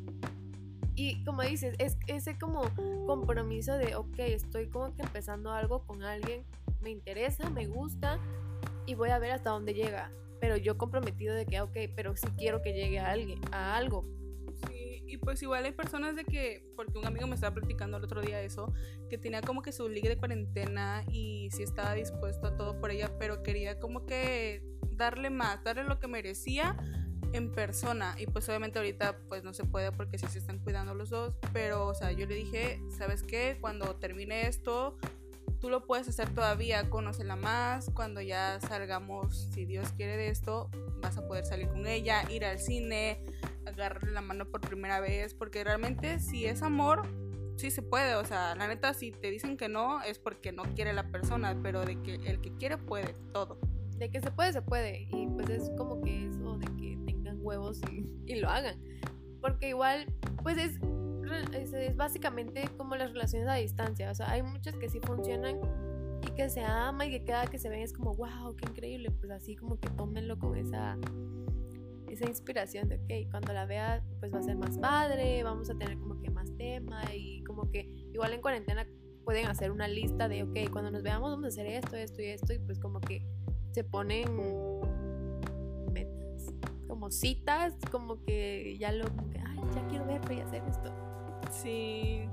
Y 0.94 1.22
como 1.24 1.42
dices, 1.42 1.74
es 1.78 1.98
ese 2.06 2.38
como 2.38 2.62
compromiso 3.06 3.76
de, 3.76 3.94
ok, 3.94 4.18
estoy 4.20 4.68
como 4.68 4.94
que 4.94 5.02
empezando 5.02 5.50
algo 5.50 5.84
con 5.86 6.02
alguien, 6.04 6.44
me 6.80 6.90
interesa, 6.90 7.50
me 7.50 7.66
gusta 7.66 8.20
y 8.86 8.94
voy 8.94 9.10
a 9.10 9.18
ver 9.18 9.32
hasta 9.32 9.50
dónde 9.50 9.74
llega. 9.74 10.12
Pero 10.44 10.58
yo 10.58 10.76
comprometido 10.76 11.34
de 11.34 11.46
que, 11.46 11.58
ok, 11.62 11.74
pero 11.96 12.14
sí 12.18 12.26
quiero 12.36 12.60
que 12.60 12.74
llegue 12.74 12.98
a 12.98 13.10
alguien, 13.10 13.40
a 13.50 13.76
algo. 13.78 14.04
Sí, 14.68 15.02
y 15.06 15.16
pues 15.16 15.42
igual 15.42 15.64
hay 15.64 15.72
personas 15.72 16.16
de 16.16 16.24
que, 16.26 16.70
porque 16.76 16.98
un 16.98 17.06
amigo 17.06 17.26
me 17.26 17.34
estaba 17.34 17.54
platicando 17.54 17.96
el 17.96 18.04
otro 18.04 18.20
día 18.20 18.42
eso, 18.42 18.70
que 19.08 19.16
tenía 19.16 19.40
como 19.40 19.62
que 19.62 19.72
su 19.72 19.88
liga 19.88 20.10
de 20.10 20.18
cuarentena 20.18 21.02
y 21.10 21.48
sí 21.50 21.62
estaba 21.62 21.94
dispuesto 21.94 22.48
a 22.48 22.56
todo 22.58 22.78
por 22.78 22.90
ella, 22.90 23.10
pero 23.18 23.42
quería 23.42 23.80
como 23.80 24.04
que 24.04 24.62
darle 24.90 25.30
más, 25.30 25.64
darle 25.64 25.84
lo 25.84 25.98
que 25.98 26.08
merecía 26.08 26.76
en 27.32 27.50
persona. 27.50 28.14
Y 28.18 28.26
pues 28.26 28.46
obviamente 28.50 28.78
ahorita 28.78 29.16
pues 29.30 29.44
no 29.44 29.54
se 29.54 29.64
puede 29.64 29.92
porque 29.92 30.18
sí 30.18 30.26
se 30.26 30.40
están 30.40 30.58
cuidando 30.58 30.92
los 30.92 31.08
dos, 31.08 31.32
pero 31.54 31.86
o 31.86 31.94
sea, 31.94 32.12
yo 32.12 32.26
le 32.26 32.34
dije, 32.34 32.82
¿sabes 32.98 33.22
qué? 33.22 33.56
Cuando 33.62 33.96
termine 33.96 34.46
esto, 34.46 34.98
tú 35.64 35.70
lo 35.70 35.86
puedes 35.86 36.06
hacer 36.06 36.28
todavía, 36.28 36.90
conócela 36.90 37.36
más, 37.36 37.90
cuando 37.94 38.20
ya 38.20 38.60
salgamos, 38.60 39.48
si 39.54 39.64
Dios 39.64 39.88
quiere 39.96 40.18
de 40.18 40.28
esto, 40.28 40.68
vas 41.00 41.16
a 41.16 41.26
poder 41.26 41.46
salir 41.46 41.68
con 41.68 41.86
ella, 41.86 42.22
ir 42.30 42.44
al 42.44 42.58
cine, 42.58 43.24
agarrarle 43.64 44.10
la 44.10 44.20
mano 44.20 44.44
por 44.44 44.60
primera 44.60 45.00
vez, 45.00 45.32
porque 45.32 45.64
realmente 45.64 46.20
si 46.20 46.44
es 46.44 46.60
amor, 46.60 47.08
sí 47.56 47.70
se 47.70 47.80
puede, 47.80 48.14
o 48.14 48.26
sea, 48.26 48.54
la 48.56 48.68
neta 48.68 48.92
si 48.92 49.10
te 49.10 49.30
dicen 49.30 49.56
que 49.56 49.70
no 49.70 50.02
es 50.02 50.18
porque 50.18 50.52
no 50.52 50.64
quiere 50.74 50.92
la 50.92 51.10
persona, 51.10 51.58
pero 51.62 51.82
de 51.82 51.98
que 52.02 52.16
el 52.16 52.42
que 52.42 52.52
quiere 52.56 52.76
puede, 52.76 53.14
todo. 53.32 53.58
De 53.96 54.10
que 54.10 54.20
se 54.20 54.30
puede, 54.32 54.52
se 54.52 54.60
puede. 54.60 55.08
Y 55.12 55.28
pues 55.28 55.48
es 55.48 55.70
como 55.78 56.02
que 56.02 56.26
eso 56.26 56.58
de 56.58 56.66
que 56.76 56.98
tengan 57.06 57.38
huevos 57.40 57.80
y, 57.90 58.04
y 58.26 58.34
lo 58.34 58.50
hagan. 58.50 58.78
Porque 59.40 59.70
igual, 59.70 60.12
pues 60.42 60.58
es, 60.58 60.78
es, 61.32 61.72
es 61.72 61.96
básicamente 61.96 62.68
como 62.76 62.96
las 62.96 63.12
relaciones 63.12 63.48
a 63.48 63.54
distancia. 63.54 64.10
O 64.10 64.14
sea, 64.14 64.30
hay 64.30 64.42
muchas 64.42 64.76
que 64.76 64.88
sí 64.88 65.00
funcionan 65.00 65.58
y 66.22 66.30
que 66.32 66.48
se 66.48 66.62
aman 66.62 67.08
y 67.08 67.10
que 67.10 67.24
cada 67.24 67.46
que 67.46 67.58
se 67.58 67.68
ven 67.68 67.80
es 67.80 67.92
como, 67.92 68.14
wow, 68.14 68.56
qué 68.56 68.68
increíble. 68.68 69.10
Pues 69.10 69.30
así 69.30 69.56
como 69.56 69.78
que 69.78 69.88
tómenlo 69.90 70.38
con 70.38 70.56
esa, 70.56 70.98
esa 72.08 72.28
inspiración 72.28 72.88
de, 72.88 72.96
ok, 72.96 73.30
cuando 73.30 73.52
la 73.52 73.66
vea, 73.66 74.02
pues 74.20 74.32
va 74.32 74.38
a 74.38 74.42
ser 74.42 74.56
más 74.56 74.78
padre, 74.78 75.42
vamos 75.42 75.70
a 75.70 75.74
tener 75.74 75.98
como 75.98 76.20
que 76.20 76.30
más 76.30 76.50
tema 76.56 77.02
y 77.14 77.42
como 77.44 77.70
que 77.70 78.08
igual 78.12 78.32
en 78.32 78.40
cuarentena 78.40 78.86
pueden 79.24 79.46
hacer 79.46 79.70
una 79.70 79.88
lista 79.88 80.28
de, 80.28 80.42
ok, 80.42 80.70
cuando 80.70 80.90
nos 80.90 81.02
veamos 81.02 81.30
vamos 81.30 81.44
a 81.46 81.48
hacer 81.48 81.66
esto, 81.66 81.96
esto 81.96 82.22
y 82.22 82.26
esto 82.26 82.52
y 82.52 82.58
pues 82.58 82.78
como 82.78 83.00
que 83.00 83.26
se 83.72 83.82
ponen 83.82 84.28
metas, 85.92 86.52
como 86.86 87.10
citas, 87.10 87.74
como 87.90 88.22
que 88.22 88.76
ya 88.78 88.92
lo, 88.92 89.08
como 89.08 89.30
que, 89.30 89.40
ay, 89.40 89.58
ya 89.74 89.86
quiero 89.88 90.06
verlo 90.06 90.32
y 90.32 90.40
hacer 90.40 90.62
esto. 90.68 91.03
Sí. 91.62 92.28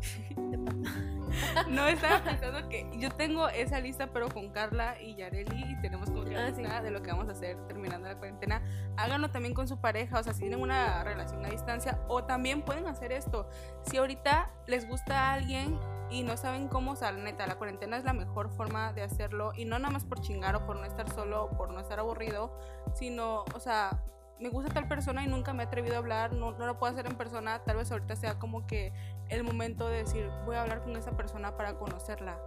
No 1.68 1.86
estaba 1.86 2.22
pensando 2.22 2.68
que 2.68 2.88
yo 2.94 3.10
tengo 3.10 3.48
esa 3.48 3.80
lista, 3.80 4.08
pero 4.12 4.28
con 4.28 4.50
Carla 4.50 5.00
y 5.00 5.16
Yareli 5.16 5.72
y 5.72 5.80
tenemos 5.80 6.10
como 6.10 6.24
que 6.24 6.36
Ah, 6.36 6.52
sí. 6.54 6.62
de 6.62 6.90
lo 6.90 7.02
que 7.02 7.10
vamos 7.10 7.28
a 7.28 7.32
hacer 7.32 7.56
terminando 7.66 8.08
la 8.08 8.16
cuarentena. 8.16 8.62
Háganlo 8.96 9.30
también 9.30 9.54
con 9.54 9.68
su 9.68 9.80
pareja, 9.80 10.18
o 10.18 10.22
sea, 10.22 10.32
si 10.34 10.40
tienen 10.40 10.60
una 10.60 11.02
relación 11.04 11.44
a 11.44 11.48
distancia, 11.48 11.98
o 12.08 12.24
también 12.24 12.62
pueden 12.62 12.86
hacer 12.86 13.12
esto. 13.12 13.48
Si 13.82 13.96
ahorita 13.96 14.50
les 14.66 14.88
gusta 14.88 15.30
a 15.30 15.34
alguien 15.34 15.78
y 16.10 16.22
no 16.22 16.36
saben 16.36 16.68
cómo, 16.68 16.92
o 16.92 16.96
sea, 16.96 17.12
la 17.12 17.22
neta, 17.22 17.46
la 17.46 17.56
cuarentena 17.56 17.96
es 17.96 18.04
la 18.04 18.12
mejor 18.12 18.50
forma 18.50 18.92
de 18.92 19.02
hacerlo 19.02 19.52
y 19.54 19.64
no 19.64 19.78
nada 19.78 19.92
más 19.92 20.04
por 20.04 20.20
chingar 20.20 20.56
o 20.56 20.64
por 20.66 20.76
no 20.76 20.84
estar 20.84 21.10
solo 21.10 21.44
o 21.44 21.50
por 21.56 21.70
no 21.70 21.80
estar 21.80 21.98
aburrido, 21.98 22.58
sino, 22.94 23.44
o 23.54 23.60
sea, 23.60 24.02
me 24.40 24.48
gusta 24.50 24.72
tal 24.72 24.88
persona 24.88 25.24
y 25.24 25.26
nunca 25.26 25.52
me 25.52 25.64
he 25.64 25.66
atrevido 25.66 25.96
a 25.96 25.98
hablar, 25.98 26.32
no, 26.32 26.52
no 26.52 26.66
lo 26.66 26.78
puedo 26.78 26.92
hacer 26.92 27.06
en 27.06 27.16
persona, 27.16 27.58
tal 27.64 27.76
vez 27.76 27.90
ahorita 27.90 28.16
sea 28.16 28.38
como 28.38 28.66
que 28.66 28.92
el 29.28 29.44
momento 29.44 29.88
de 29.88 29.98
decir, 29.98 30.28
voy 30.44 30.56
a 30.56 30.62
hablar 30.62 30.82
con 30.82 30.96
esa 30.96 31.16
persona 31.16 31.56
para 31.56 31.74
conocerla. 31.74 32.38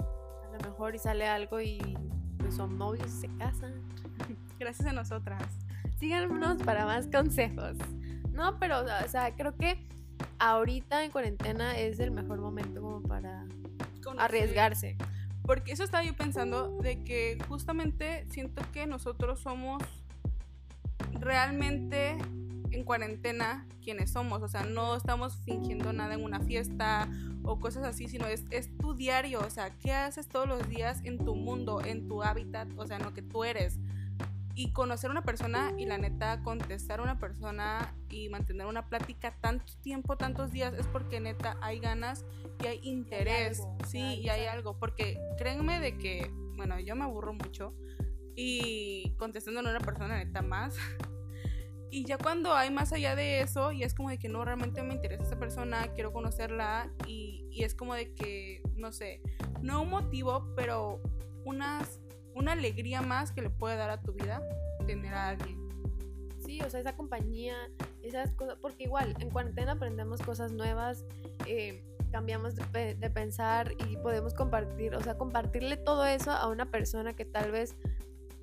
A 0.43 0.57
lo 0.57 0.69
mejor 0.69 0.95
y 0.95 0.99
sale 0.99 1.27
algo 1.27 1.61
y 1.61 1.79
pues 2.37 2.55
son 2.55 2.77
novios 2.77 3.07
y 3.07 3.21
se 3.21 3.37
casan. 3.37 3.73
Gracias 4.59 4.87
a 4.87 4.93
nosotras. 4.93 5.43
Síganos 5.99 6.63
para 6.63 6.85
más 6.85 7.07
consejos. 7.07 7.77
No, 8.31 8.57
pero, 8.59 8.79
o 8.79 9.07
sea, 9.07 9.35
creo 9.35 9.55
que 9.55 9.85
ahorita 10.39 11.03
en 11.03 11.11
cuarentena 11.11 11.77
es 11.77 11.99
el 11.99 12.11
mejor 12.11 12.39
momento 12.39 12.81
como 12.81 13.03
para 13.03 13.45
Conocer. 14.03 14.21
arriesgarse. 14.25 14.97
Porque 15.43 15.71
eso 15.73 15.83
estaba 15.83 16.03
yo 16.03 16.15
pensando 16.15 16.77
de 16.79 17.03
que 17.03 17.37
justamente 17.47 18.25
siento 18.29 18.63
que 18.71 18.87
nosotros 18.87 19.39
somos 19.39 19.83
realmente 21.19 22.17
en 22.71 22.83
cuarentena 22.83 23.65
quienes 23.83 24.11
somos. 24.11 24.41
O 24.41 24.47
sea, 24.47 24.63
no 24.63 24.95
estamos 24.95 25.37
fingiendo 25.45 25.93
nada 25.93 26.13
en 26.13 26.23
una 26.23 26.39
fiesta 26.39 27.09
o 27.43 27.59
cosas 27.59 27.83
así, 27.83 28.07
sino 28.07 28.27
es, 28.27 28.45
es 28.49 28.75
tu 28.77 28.93
diario. 28.93 29.39
O 29.39 29.49
sea, 29.49 29.71
¿qué 29.77 29.93
haces 29.93 30.27
todos 30.27 30.47
los 30.47 30.67
días 30.69 31.01
en 31.03 31.17
tu 31.17 31.35
mundo, 31.35 31.81
en 31.83 32.07
tu 32.07 32.23
hábitat? 32.23 32.67
O 32.77 32.87
sea, 32.87 32.97
en 32.97 33.03
lo 33.03 33.13
que 33.13 33.21
tú 33.21 33.43
eres 33.43 33.79
y 34.55 34.71
conocer 34.73 35.09
a 35.09 35.11
una 35.11 35.23
persona 35.23 35.73
y 35.77 35.85
la 35.85 35.97
neta 35.97 36.41
contestar 36.43 36.99
a 36.99 37.03
una 37.03 37.19
persona 37.19 37.93
y 38.09 38.29
mantener 38.29 38.67
una 38.67 38.87
plática 38.87 39.33
tanto 39.39 39.73
tiempo, 39.81 40.17
tantos 40.17 40.51
días, 40.51 40.73
es 40.77 40.87
porque 40.87 41.19
neta 41.19 41.57
hay 41.61 41.79
ganas 41.79 42.25
y 42.63 42.67
hay 42.67 42.79
interés. 42.83 43.63
sí, 43.87 44.19
y 44.21 44.29
hay 44.29 44.45
algo. 44.45 44.77
Porque 44.77 45.17
créanme 45.37 45.79
de 45.79 45.97
que, 45.97 46.31
bueno, 46.55 46.79
yo 46.79 46.95
me 46.95 47.03
aburro 47.03 47.33
mucho 47.33 47.73
y 48.41 49.15
contestando 49.17 49.59
a 49.59 49.63
una 49.63 49.79
persona 49.79 50.17
neta 50.17 50.41
más. 50.41 50.75
Y 51.93 52.05
ya 52.05 52.17
cuando 52.17 52.53
hay 52.53 52.71
más 52.71 52.93
allá 52.93 53.17
de 53.17 53.41
eso, 53.41 53.73
y 53.73 53.83
es 53.83 53.93
como 53.93 54.09
de 54.09 54.17
que 54.17 54.29
no 54.29 54.45
realmente 54.45 54.81
me 54.81 54.93
interesa 54.93 55.23
esa 55.23 55.37
persona, 55.37 55.91
quiero 55.93 56.13
conocerla, 56.13 56.89
y, 57.05 57.45
y 57.51 57.65
es 57.65 57.75
como 57.75 57.95
de 57.95 58.13
que, 58.13 58.63
no 58.77 58.93
sé, 58.93 59.21
no 59.61 59.81
un 59.81 59.89
motivo, 59.89 60.53
pero 60.55 61.01
unas 61.43 61.99
una 62.33 62.53
alegría 62.53 63.01
más 63.01 63.31
que 63.31 63.41
le 63.41 63.49
puede 63.49 63.75
dar 63.75 63.89
a 63.89 64.01
tu 64.01 64.13
vida 64.13 64.41
tener 64.85 65.13
a 65.13 65.29
alguien. 65.29 65.57
Sí, 66.39 66.61
o 66.61 66.69
sea, 66.69 66.79
esa 66.79 66.95
compañía, 66.95 67.55
esas 68.01 68.31
cosas, 68.31 68.57
porque 68.61 68.83
igual 68.83 69.15
en 69.19 69.29
cuarentena 69.29 69.73
aprendemos 69.73 70.21
cosas 70.21 70.51
nuevas, 70.51 71.05
eh, 71.45 71.83
cambiamos 72.11 72.55
de, 72.55 73.09
pensar 73.13 73.73
y 73.89 73.95
podemos 73.97 74.33
compartir, 74.33 74.95
o 74.95 75.01
sea, 75.01 75.17
compartirle 75.17 75.77
todo 75.77 76.05
eso 76.05 76.31
a 76.31 76.47
una 76.47 76.69
persona 76.69 77.13
que 77.13 77.25
tal 77.25 77.51
vez, 77.51 77.75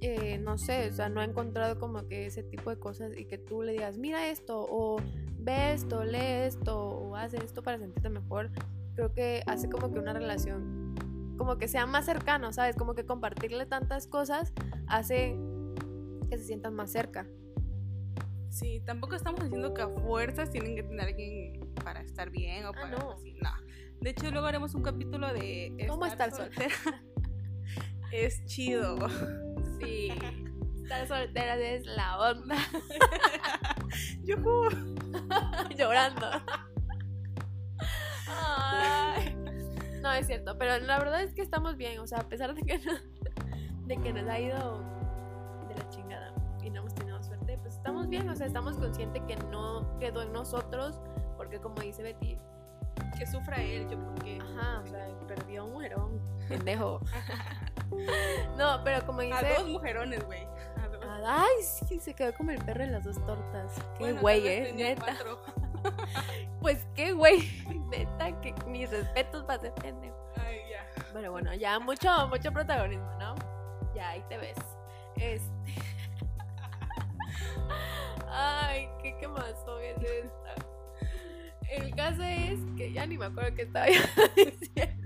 eh, 0.00 0.38
no 0.38 0.58
sé, 0.58 0.88
o 0.88 0.92
sea, 0.92 1.08
no 1.08 1.20
ha 1.20 1.24
encontrado 1.24 1.78
como 1.78 2.06
que 2.06 2.26
ese 2.26 2.42
tipo 2.42 2.70
de 2.70 2.78
cosas 2.78 3.16
y 3.16 3.24
que 3.24 3.38
tú 3.38 3.62
le 3.62 3.72
digas, 3.72 3.98
mira 3.98 4.28
esto, 4.28 4.66
o 4.68 5.00
ve 5.38 5.72
esto, 5.72 6.04
lee 6.04 6.44
esto, 6.46 6.78
o 6.78 7.16
haz 7.16 7.34
esto 7.34 7.62
para 7.62 7.78
sentirte 7.78 8.08
mejor, 8.08 8.50
creo 8.94 9.12
que 9.12 9.42
hace 9.46 9.68
como 9.68 9.92
que 9.92 9.98
una 9.98 10.12
relación 10.12 10.94
como 11.38 11.56
que 11.56 11.68
sea 11.68 11.86
más 11.86 12.04
cercano, 12.04 12.52
¿sabes? 12.52 12.76
Como 12.76 12.94
que 12.94 13.06
compartirle 13.06 13.64
tantas 13.64 14.06
cosas 14.06 14.52
hace 14.88 15.38
que 16.28 16.36
se 16.36 16.44
sientan 16.44 16.74
más 16.74 16.90
cerca. 16.90 17.26
Sí, 18.50 18.82
tampoco 18.84 19.14
estamos 19.14 19.42
diciendo 19.44 19.72
que 19.72 19.82
a 19.82 19.88
fuerzas 19.88 20.50
tienen 20.50 20.74
que 20.74 20.82
tener 20.82 21.06
alguien 21.06 21.60
para 21.84 22.00
estar 22.00 22.30
bien 22.30 22.66
o 22.66 22.70
ah, 22.70 22.72
para 22.72 22.98
no. 22.98 23.12
Así, 23.12 23.34
no. 23.40 23.50
De 24.00 24.10
hecho, 24.10 24.30
luego 24.30 24.46
haremos 24.46 24.74
un 24.74 24.82
capítulo 24.82 25.32
de 25.32 25.86
¿Cómo 25.88 26.06
estar 26.06 26.34
soltera? 26.34 26.74
es 28.12 28.44
chido. 28.46 28.98
Sí. 29.80 30.12
Estar 30.82 31.06
soltera 31.06 31.56
es 31.56 31.86
la 31.86 32.18
onda. 32.18 32.56
Llorando. 35.76 36.26
Ay. 38.26 39.36
No, 40.00 40.12
es 40.12 40.26
cierto, 40.26 40.56
pero 40.58 40.78
la 40.78 40.98
verdad 40.98 41.22
es 41.22 41.34
que 41.34 41.42
estamos 41.42 41.76
bien, 41.76 41.98
o 41.98 42.06
sea, 42.06 42.20
a 42.20 42.28
pesar 42.28 42.54
de 42.54 42.62
que, 42.62 42.80
de 43.86 43.96
que 43.98 44.12
nos 44.12 44.28
ha 44.28 44.38
ido 44.38 44.82
de 45.68 45.74
la 45.74 45.88
chingada 45.90 46.32
y 46.62 46.70
no 46.70 46.80
hemos 46.80 46.94
tenido 46.94 47.22
suerte, 47.22 47.58
pues 47.58 47.74
estamos 47.74 48.08
bien, 48.08 48.28
o 48.28 48.36
sea, 48.36 48.46
estamos 48.46 48.76
conscientes 48.76 49.22
que 49.26 49.36
no 49.36 49.98
quedó 49.98 50.22
en 50.22 50.32
nosotros, 50.32 51.00
porque 51.36 51.60
como 51.60 51.82
dice 51.82 52.02
Betty, 52.02 52.38
que 53.18 53.26
sufra 53.26 53.62
él, 53.62 53.88
yo 53.90 53.98
porque... 54.02 54.38
Ajá, 54.40 54.80
o 54.80 54.86
sea, 54.86 55.08
perdió 55.26 55.64
un 55.64 55.72
mujerón, 55.72 56.20
pendejo. 56.48 57.00
No, 58.56 58.80
pero 58.84 59.04
como 59.06 59.22
dice... 59.22 59.34
A 59.34 59.58
dos 59.58 59.68
mujerones, 59.68 60.24
güey. 60.24 60.46
Ay, 61.24 61.62
sí, 61.62 61.98
se 61.98 62.14
quedó 62.14 62.32
como 62.34 62.52
el 62.52 62.64
perro 62.64 62.84
en 62.84 62.92
las 62.92 63.02
dos 63.04 63.16
tortas. 63.26 63.72
Qué 63.98 64.12
güey, 64.12 64.46
eh, 64.46 64.72
neta. 64.74 65.16
pues 66.60 66.86
qué 66.94 67.12
güey, 67.12 67.40
neta, 67.90 68.40
que 68.40 68.54
mis 68.66 68.88
respetos 68.90 69.44
para 69.44 69.58
ese 69.58 69.72
pendejo. 69.72 70.16
Ay, 70.36 70.60
ya. 70.70 70.86
Bueno, 71.12 71.32
bueno, 71.32 71.52
ya 71.54 71.80
mucho, 71.80 72.28
mucho 72.28 72.52
protagonismo, 72.52 73.10
¿no? 73.18 73.34
Ya, 73.94 74.10
ahí 74.10 74.22
te 74.28 74.36
ves. 74.38 74.58
Este. 75.16 75.74
Ay, 78.28 78.88
qué 79.02 79.16
quemazón 79.18 79.82
es 79.82 79.96
esta. 80.02 80.54
El 81.68 81.94
caso 81.94 82.22
es 82.22 82.58
que 82.76 82.92
ya 82.92 83.06
ni 83.06 83.18
me 83.18 83.26
acuerdo 83.26 83.54
qué 83.54 83.62
estaba 83.62 83.86
diciendo. 83.86 84.97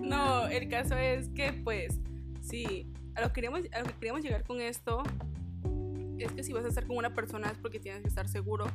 No, 0.00 0.46
el 0.48 0.68
caso 0.68 0.96
es 0.96 1.28
que, 1.30 1.52
pues, 1.52 1.98
sí, 2.40 2.92
a 3.14 3.20
lo, 3.20 3.28
que 3.28 3.34
queríamos, 3.34 3.60
a 3.72 3.80
lo 3.80 4.18
llegar 4.18 4.44
con 4.44 4.60
esto 4.60 5.02
es 6.18 6.32
que 6.32 6.42
si 6.42 6.52
vas 6.52 6.64
a 6.64 6.68
estar 6.68 6.86
con 6.86 6.96
una 6.96 7.14
persona 7.14 7.50
es 7.50 7.58
porque 7.58 7.78
tienes 7.78 8.02
que 8.02 8.08
estar 8.08 8.28
seguro 8.28 8.66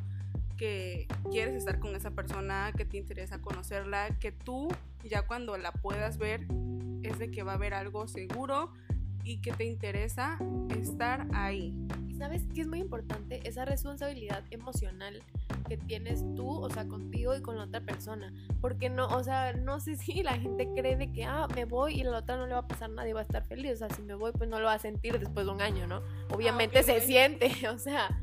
que 0.57 1.07
quieres 1.31 1.55
estar 1.55 1.79
con 1.79 1.95
esa 1.95 2.11
persona, 2.11 2.71
que 2.77 2.85
te 2.85 2.97
interesa 2.97 3.41
conocerla, 3.41 4.09
que 4.19 4.31
tú 4.31 4.67
ya 5.03 5.23
cuando 5.23 5.57
la 5.57 5.71
puedas 5.71 6.19
ver 6.19 6.45
es 7.01 7.17
de 7.17 7.31
que 7.31 7.41
va 7.41 7.53
a 7.53 7.55
haber 7.55 7.73
algo 7.73 8.07
seguro 8.07 8.71
y 9.23 9.41
que 9.41 9.51
te 9.53 9.65
interesa 9.65 10.37
estar 10.69 11.25
ahí. 11.33 11.73
Sabes 12.21 12.43
que 12.53 12.61
es 12.61 12.67
muy 12.67 12.79
importante 12.79 13.41
esa 13.49 13.65
responsabilidad 13.65 14.43
emocional 14.51 15.23
que 15.67 15.75
tienes 15.75 16.23
tú, 16.35 16.47
o 16.47 16.69
sea, 16.69 16.87
contigo 16.87 17.35
y 17.35 17.41
con 17.41 17.57
la 17.57 17.63
otra 17.63 17.81
persona. 17.81 18.31
Porque 18.61 18.91
no, 18.91 19.07
o 19.07 19.23
sea, 19.23 19.53
no 19.53 19.79
sé 19.79 19.95
si 19.97 20.21
la 20.21 20.33
gente 20.33 20.69
cree 20.75 20.95
de 20.95 21.11
que, 21.11 21.25
ah, 21.25 21.47
me 21.55 21.65
voy 21.65 21.95
y 21.95 22.01
a 22.01 22.11
la 22.11 22.19
otra 22.19 22.37
no 22.37 22.45
le 22.45 22.53
va 22.53 22.59
a 22.59 22.67
pasar 22.67 22.91
nada 22.91 23.09
y 23.09 23.13
va 23.13 23.21
a 23.21 23.23
estar 23.23 23.43
feliz. 23.47 23.73
O 23.73 23.75
sea, 23.77 23.89
si 23.89 24.03
me 24.03 24.13
voy, 24.13 24.31
pues 24.33 24.47
no 24.47 24.59
lo 24.59 24.65
va 24.65 24.73
a 24.73 24.79
sentir 24.79 25.17
después 25.19 25.47
de 25.47 25.51
un 25.51 25.61
año, 25.61 25.87
¿no? 25.87 25.95
Ah, 25.95 26.35
Obviamente 26.35 26.83
se 26.83 27.01
siente, 27.01 27.49
o 27.69 27.79
sea, 27.79 28.21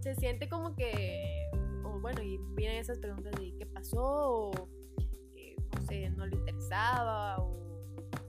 se 0.00 0.14
siente 0.16 0.46
como 0.50 0.76
que 0.76 1.48
bueno, 2.04 2.20
y 2.20 2.38
vienen 2.54 2.76
esas 2.76 2.98
preguntas 2.98 3.32
de 3.40 3.56
qué 3.56 3.64
pasó, 3.64 4.50
o 4.50 4.52
no 4.52 5.86
sé, 5.88 6.10
no 6.10 6.26
le 6.26 6.36
interesaba, 6.36 7.38
o 7.38 7.56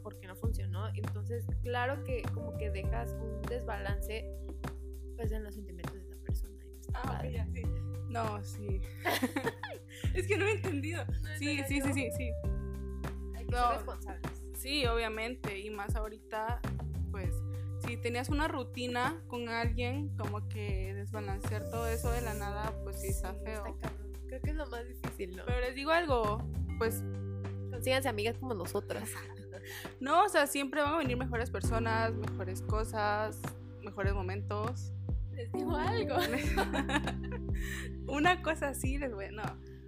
por 0.02 0.18
qué 0.18 0.28
no 0.28 0.38
funcionó. 0.38 0.88
Entonces, 0.96 1.46
claro 1.62 2.02
que 2.06 2.22
como 2.34 2.56
que 2.56 2.70
dejas 2.70 3.12
un 3.22 3.42
desbalance 3.42 4.34
pues 5.16 5.32
en 5.32 5.44
los 5.44 5.56
sentimientos 5.56 5.94
de 5.94 6.02
esa 6.02 6.16
persona. 6.18 6.60
ah, 6.94 7.26
ya, 7.26 7.46
sí. 7.48 7.64
No, 8.10 8.44
sí. 8.44 8.82
es 10.14 10.28
que 10.28 10.38
no 10.38 10.46
he 10.46 10.52
entendido. 10.54 11.06
sí, 11.38 11.62
sí, 11.68 11.82
sí, 11.82 11.94
sí, 11.94 12.10
sí. 12.16 12.32
Hay 13.36 13.46
que 13.46 13.56
ser 13.56 13.70
responsables. 13.74 14.46
Sí, 14.58 14.86
obviamente. 14.86 15.60
Y 15.60 15.70
más 15.70 15.96
ahorita, 15.96 16.62
pues 17.12 17.36
si 17.86 17.98
tenías 17.98 18.30
una 18.30 18.48
rutina 18.48 19.22
con 19.28 19.50
alguien, 19.50 20.16
como 20.18 20.48
que 20.48 20.94
desbalancear 20.94 21.70
todo 21.70 21.88
eso 21.88 22.12
de 22.12 22.22
la 22.22 22.34
nada, 22.34 22.74
pues 22.84 23.02
sí 23.02 23.08
está 23.08 23.34
feo. 23.34 23.78
Creo 24.28 24.42
que 24.42 24.50
es 24.52 24.56
lo 24.56 24.66
más 24.68 24.88
difícil, 24.88 25.36
¿no? 25.36 25.44
Pero 25.46 25.60
les 25.62 25.76
digo 25.76 25.92
algo, 25.92 26.40
pues... 26.78 27.04
Consíganse 27.70 28.08
amigas 28.08 28.38
como 28.38 28.54
nosotras. 28.54 29.10
no, 30.00 30.24
o 30.24 30.30
sea, 30.30 30.48
siempre 30.48 30.82
van 30.82 30.94
a 30.94 30.98
venir 30.98 31.18
mejores 31.18 31.50
personas, 31.50 32.14
mejores 32.14 32.62
cosas, 32.62 33.42
mejores 33.84 34.14
momentos. 34.14 34.94
Les 35.36 35.52
digo 35.52 35.76
algo. 35.76 36.16
una 38.08 38.42
cosa 38.42 38.70
así, 38.70 38.98
les 38.98 39.14
voy, 39.14 39.28
no. 39.32 39.44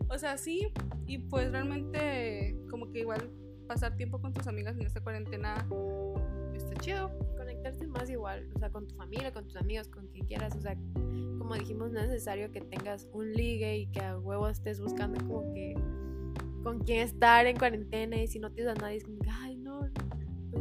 O 0.09 0.17
sea, 0.17 0.37
sí, 0.37 0.71
y 1.05 1.17
pues 1.17 1.51
realmente 1.51 2.55
como 2.69 2.91
que 2.91 2.99
igual 2.99 3.29
pasar 3.67 3.95
tiempo 3.97 4.19
con 4.21 4.33
tus 4.33 4.47
amigas 4.47 4.77
en 4.77 4.85
esta 4.85 5.01
cuarentena 5.01 5.67
está 6.55 6.79
chido 6.79 7.11
más 7.87 8.09
igual, 8.09 8.47
o 8.55 8.59
sea, 8.59 8.69
con 8.69 8.87
tu 8.87 8.95
familia, 8.95 9.31
con 9.31 9.45
tus 9.45 9.55
amigos, 9.57 9.87
con 9.87 10.07
quien 10.07 10.25
quieras, 10.25 10.55
o 10.55 10.61
sea, 10.61 10.75
como 11.37 11.55
dijimos, 11.55 11.91
no 11.91 11.99
es 11.99 12.07
necesario 12.07 12.51
que 12.51 12.61
tengas 12.61 13.07
un 13.11 13.33
ligue 13.33 13.77
y 13.77 13.87
que 13.87 14.01
a 14.01 14.17
huevo 14.17 14.47
estés 14.47 14.79
buscando 14.79 15.19
como 15.25 15.53
que 15.53 15.75
con 16.63 16.79
quién 16.79 16.99
estar 16.99 17.45
en 17.45 17.57
cuarentena 17.57 18.17
y 18.17 18.27
si 18.27 18.39
no 18.39 18.51
tienes 18.51 18.77
a 18.77 18.81
nadie 18.81 18.97
es 18.97 19.03
como 19.03 19.19
que, 19.19 19.29
ay, 19.29 19.55
no, 19.57 19.89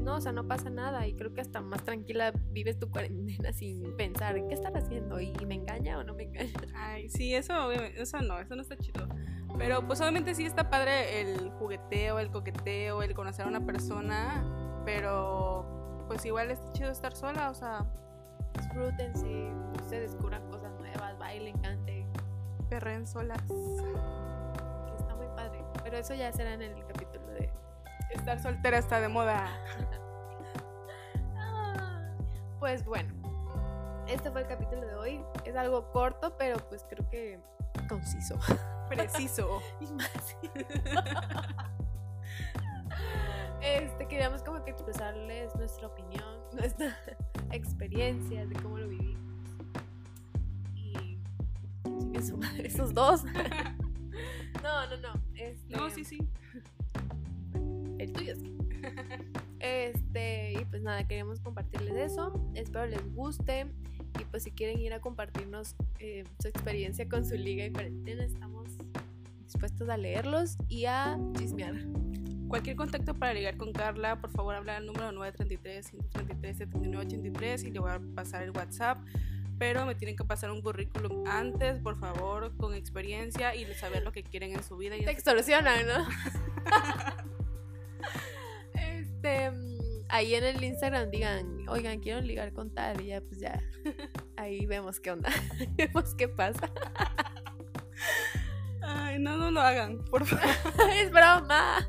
no, 0.07 0.15
o 0.15 0.21
sea, 0.21 0.31
no 0.31 0.47
pasa 0.47 0.71
nada 0.71 1.05
y 1.09 1.15
creo 1.15 1.35
que 1.35 1.41
hasta 1.41 1.61
más 1.61 1.83
tranquila 1.83 2.33
vives 2.53 2.79
tu 2.79 2.89
cuarentena 2.89 3.53
sin 3.53 3.97
pensar 3.97 4.37
en 4.37 4.47
qué 4.47 4.55
estar 4.55 4.75
haciendo 4.77 5.21
y, 5.21 5.33
me 5.45 5.57
engaña 5.57 5.99
o 5.99 6.05
no 6.05 6.15
me 6.15 6.23
engaña. 6.23 6.53
Ay, 6.77 7.09
sí, 7.09 7.35
eso, 7.35 7.73
eso 7.73 8.23
no, 8.23 8.39
eso 8.39 8.55
no 8.55 8.63
está 8.63 8.77
chido. 8.77 9.09
Pero 9.59 9.85
pues 9.85 10.01
obviamente 10.01 10.37
sí 10.37 10.47
está 10.47 10.71
padre 10.71 11.23
el 11.23 11.51
jugueteo, 11.51 12.21
el 12.21 12.31
coqueteo, 12.31 13.03
el 13.03 13.15
conocer 13.15 13.47
a 13.47 13.49
una 13.49 13.67
persona, 13.67 14.45
pero 14.85 16.05
pues 16.07 16.25
igual 16.25 16.53
es 16.53 16.61
chido 16.73 16.93
estar 16.93 17.13
sola, 17.13 17.51
o 17.51 17.55
sea, 17.55 17.85
disfrútense, 18.57 19.51
se 19.89 20.01
descubran 20.01 20.49
cosas 20.49 20.73
nuevas, 20.79 21.19
bailen, 21.19 21.59
canten, 21.59 22.07
perren 22.71 23.09
solas. 23.09 23.43
Está 25.01 25.17
muy 25.17 25.27
padre, 25.35 25.65
pero 25.83 25.97
eso 25.97 26.15
ya 26.15 26.33
será 26.33 26.55
en 26.55 26.63
el 26.63 26.87
capítulo 26.87 27.16
estar 28.17 28.41
soltera 28.41 28.79
está 28.79 29.01
de 29.01 29.09
moda. 29.09 29.47
Pues 32.59 32.85
bueno, 32.85 33.13
este 34.09 34.31
fue 34.31 34.41
el 34.41 34.49
capítulo 34.49 34.87
de 34.87 34.95
hoy. 34.95 35.21
Es 35.45 35.55
algo 35.57 35.91
corto, 35.93 36.37
pero 36.37 36.57
pues 36.69 36.85
creo 36.89 37.09
que 37.11 37.39
conciso. 37.89 38.39
Preciso. 38.89 39.61
y 39.81 39.93
más. 39.93 40.37
este, 43.61 44.09
queríamos 44.09 44.43
como 44.43 44.65
que 44.65 44.71
expresarles 44.71 45.55
nuestra 45.55 45.87
opinión, 45.87 46.41
nuestra 46.53 46.97
experiencia 47.53 48.47
de 48.47 48.55
cómo 48.61 48.79
lo 48.79 48.89
vivimos. 48.89 49.17
Y 50.75 52.23
su 52.23 52.37
madre, 52.39 52.67
esos 52.67 52.95
dos. 52.95 53.25
no, 54.63 54.87
no, 54.89 54.97
no. 54.97 55.23
Este, 55.35 55.77
No, 55.77 55.91
sí, 55.91 56.05
sí. 56.05 56.19
El 58.07 58.13
tuyo 58.13 58.37
sí. 58.37 58.53
Este, 59.59 60.53
y 60.53 60.65
pues 60.67 60.83
nada, 60.83 61.09
queremos 61.09 61.41
compartirles 61.41 62.13
eso. 62.13 62.33
Espero 62.55 62.87
les 62.87 63.03
guste. 63.15 63.67
Y 64.21 64.25
pues 64.25 64.43
si 64.45 64.53
quieren 64.53 64.79
ir 64.79 64.93
a 64.95 65.01
compartirnos 65.01 65.75
eh, 65.99 66.25
su 66.41 66.49
experiencia 66.49 67.09
con 67.09 67.27
su 67.27 67.35
liga 67.35 67.65
de 67.65 67.73
cuarentena, 67.73 68.25
estamos 68.25 68.71
dispuestos 69.45 69.89
a 69.89 69.97
leerlos 69.97 70.57
y 70.69 70.85
a 70.87 71.19
chismear. 71.37 71.75
Cualquier 72.49 72.77
contacto 72.77 73.15
para 73.15 73.35
ligar 73.35 73.57
con 73.57 73.73
Carla, 73.73 74.21
por 74.21 74.31
favor 74.31 74.55
habla 74.55 74.77
al 74.77 74.87
número 74.87 75.11
933-133-7983 75.13 77.65
y 77.65 77.73
le 77.73 77.81
voy 77.81 77.91
a 77.91 78.01
pasar 78.15 78.43
el 78.43 78.53
WhatsApp. 78.53 78.99
Pero 79.59 79.85
me 79.85 79.95
tienen 79.95 80.17
que 80.17 80.25
pasar 80.25 80.51
un 80.51 80.63
currículum 80.63 81.27
antes, 81.27 81.79
por 81.81 81.99
favor, 81.99 82.57
con 82.57 82.75
experiencia 82.75 83.55
y 83.55 83.65
saber 83.75 84.03
lo 84.05 84.13
que 84.13 84.23
quieren 84.23 84.53
en 84.53 84.63
su 84.63 84.77
vida. 84.77 84.97
Y 84.97 85.01
Te 85.01 85.07
en 85.07 85.11
extorsionan, 85.11 85.87
¿no? 85.87 86.07
este, 89.27 89.51
ahí 90.09 90.35
en 90.35 90.45
el 90.45 90.63
Instagram 90.63 91.11
digan, 91.11 91.69
oigan, 91.69 92.01
quiero 92.01 92.21
ligar 92.21 92.53
con 92.53 92.73
tal 92.73 93.01
y 93.01 93.07
ya, 93.07 93.21
pues 93.21 93.41
ya, 93.41 93.61
ahí 94.37 94.67
vemos 94.67 95.01
qué 95.01 95.11
onda, 95.11 95.31
vemos 95.77 96.15
qué 96.15 96.29
pasa. 96.29 96.71
Ay, 98.83 99.19
no, 99.19 99.37
no 99.37 99.51
lo 99.51 99.61
hagan, 99.61 100.05
por 100.05 100.25
favor. 100.25 100.47
es 100.93 101.11
broma. 101.11 101.89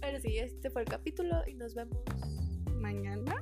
Pero 0.00 0.20
sí, 0.20 0.38
este 0.38 0.70
fue 0.70 0.82
el 0.82 0.88
capítulo 0.88 1.42
y 1.46 1.54
nos 1.54 1.74
vemos 1.74 1.98
Mañana. 2.72 3.34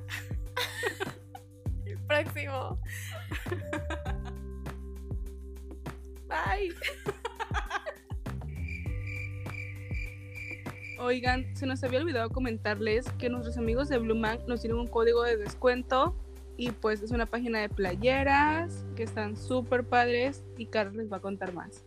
el 1.85 1.99
próximo. 2.05 2.81
Bye. 6.27 6.73
Oigan, 10.99 11.55
se 11.55 11.67
nos 11.67 11.83
había 11.83 11.99
olvidado 11.99 12.29
comentarles 12.29 13.09
que 13.19 13.29
nuestros 13.29 13.57
amigos 13.57 13.87
de 13.87 13.99
Blue 13.99 14.15
Man 14.15 14.39
nos 14.47 14.61
tienen 14.61 14.79
un 14.79 14.87
código 14.87 15.23
de 15.23 15.37
descuento 15.37 16.15
y 16.57 16.71
pues 16.71 17.03
es 17.03 17.11
una 17.11 17.27
página 17.27 17.59
de 17.59 17.69
playeras 17.69 18.83
que 18.95 19.03
están 19.03 19.37
súper 19.37 19.83
padres 19.83 20.43
y 20.57 20.65
Carlos 20.65 20.95
les 20.95 21.11
va 21.11 21.17
a 21.17 21.21
contar 21.21 21.53
más. 21.53 21.85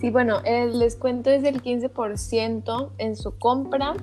Sí, 0.00 0.10
bueno, 0.10 0.40
el 0.44 0.78
descuento 0.78 1.30
es 1.30 1.42
del 1.42 1.62
15% 1.62 2.92
en 2.98 3.16
su 3.16 3.38
compra. 3.38 3.94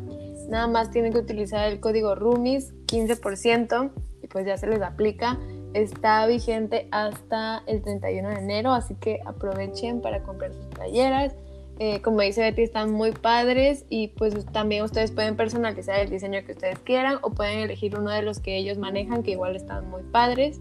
Nada 0.50 0.68
más 0.68 0.90
tienen 0.90 1.12
que 1.12 1.20
utilizar 1.20 1.70
el 1.72 1.80
código 1.80 2.16
RUMIS 2.16 2.74
15% 2.88 3.92
y 4.24 4.28
pues 4.28 4.46
ya 4.46 4.58
se 4.58 4.68
les 4.68 4.82
aplica. 4.82 5.38
Está 5.74 6.26
vigente 6.28 6.88
hasta 6.92 7.64
el 7.68 7.82
31 7.82 8.30
de 8.30 8.36
enero, 8.36 8.72
así 8.72 8.96
que 8.96 9.20
aprovechen 9.26 10.02
para 10.02 10.24
comprar 10.24 10.54
sus 10.54 10.66
playeras. 10.68 11.36
Eh, 11.80 12.02
como 12.02 12.22
dice 12.22 12.42
Betty, 12.42 12.62
están 12.62 12.92
muy 12.92 13.12
padres 13.12 13.86
y 13.90 14.10
pues 14.10 14.46
también 14.48 14.84
ustedes 14.84 15.12
pueden 15.12 15.36
personalizar 15.36 16.00
el 16.00 16.10
diseño 16.10 16.44
que 16.46 16.52
ustedes 16.52 16.80
quieran 16.80 17.18
o 17.24 17.32
pueden 17.32 17.60
elegir 17.60 17.98
uno 17.98 18.12
de 18.12 18.22
los 18.22 18.40
que 18.40 18.58
ellos 18.58 18.78
manejan 18.78 19.24
que 19.24 19.32
igual 19.32 19.56
están 19.56 19.90
muy 19.90 20.04
padres. 20.04 20.60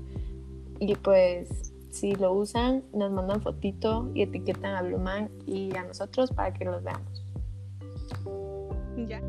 Y 0.79 0.94
pues 0.96 1.72
si 1.90 2.14
lo 2.14 2.33
usan, 2.33 2.83
nos 2.94 3.12
mandan 3.12 3.42
fotito 3.42 4.11
y 4.14 4.22
etiquetan 4.22 4.75
a 4.75 4.83
Bluman 4.83 5.31
y 5.46 5.77
a 5.77 5.85
nosotros 5.85 6.31
para 6.33 6.55
que 6.55 6.64
los 6.64 6.83
veamos. 6.83 7.25
Ya. 9.07 9.20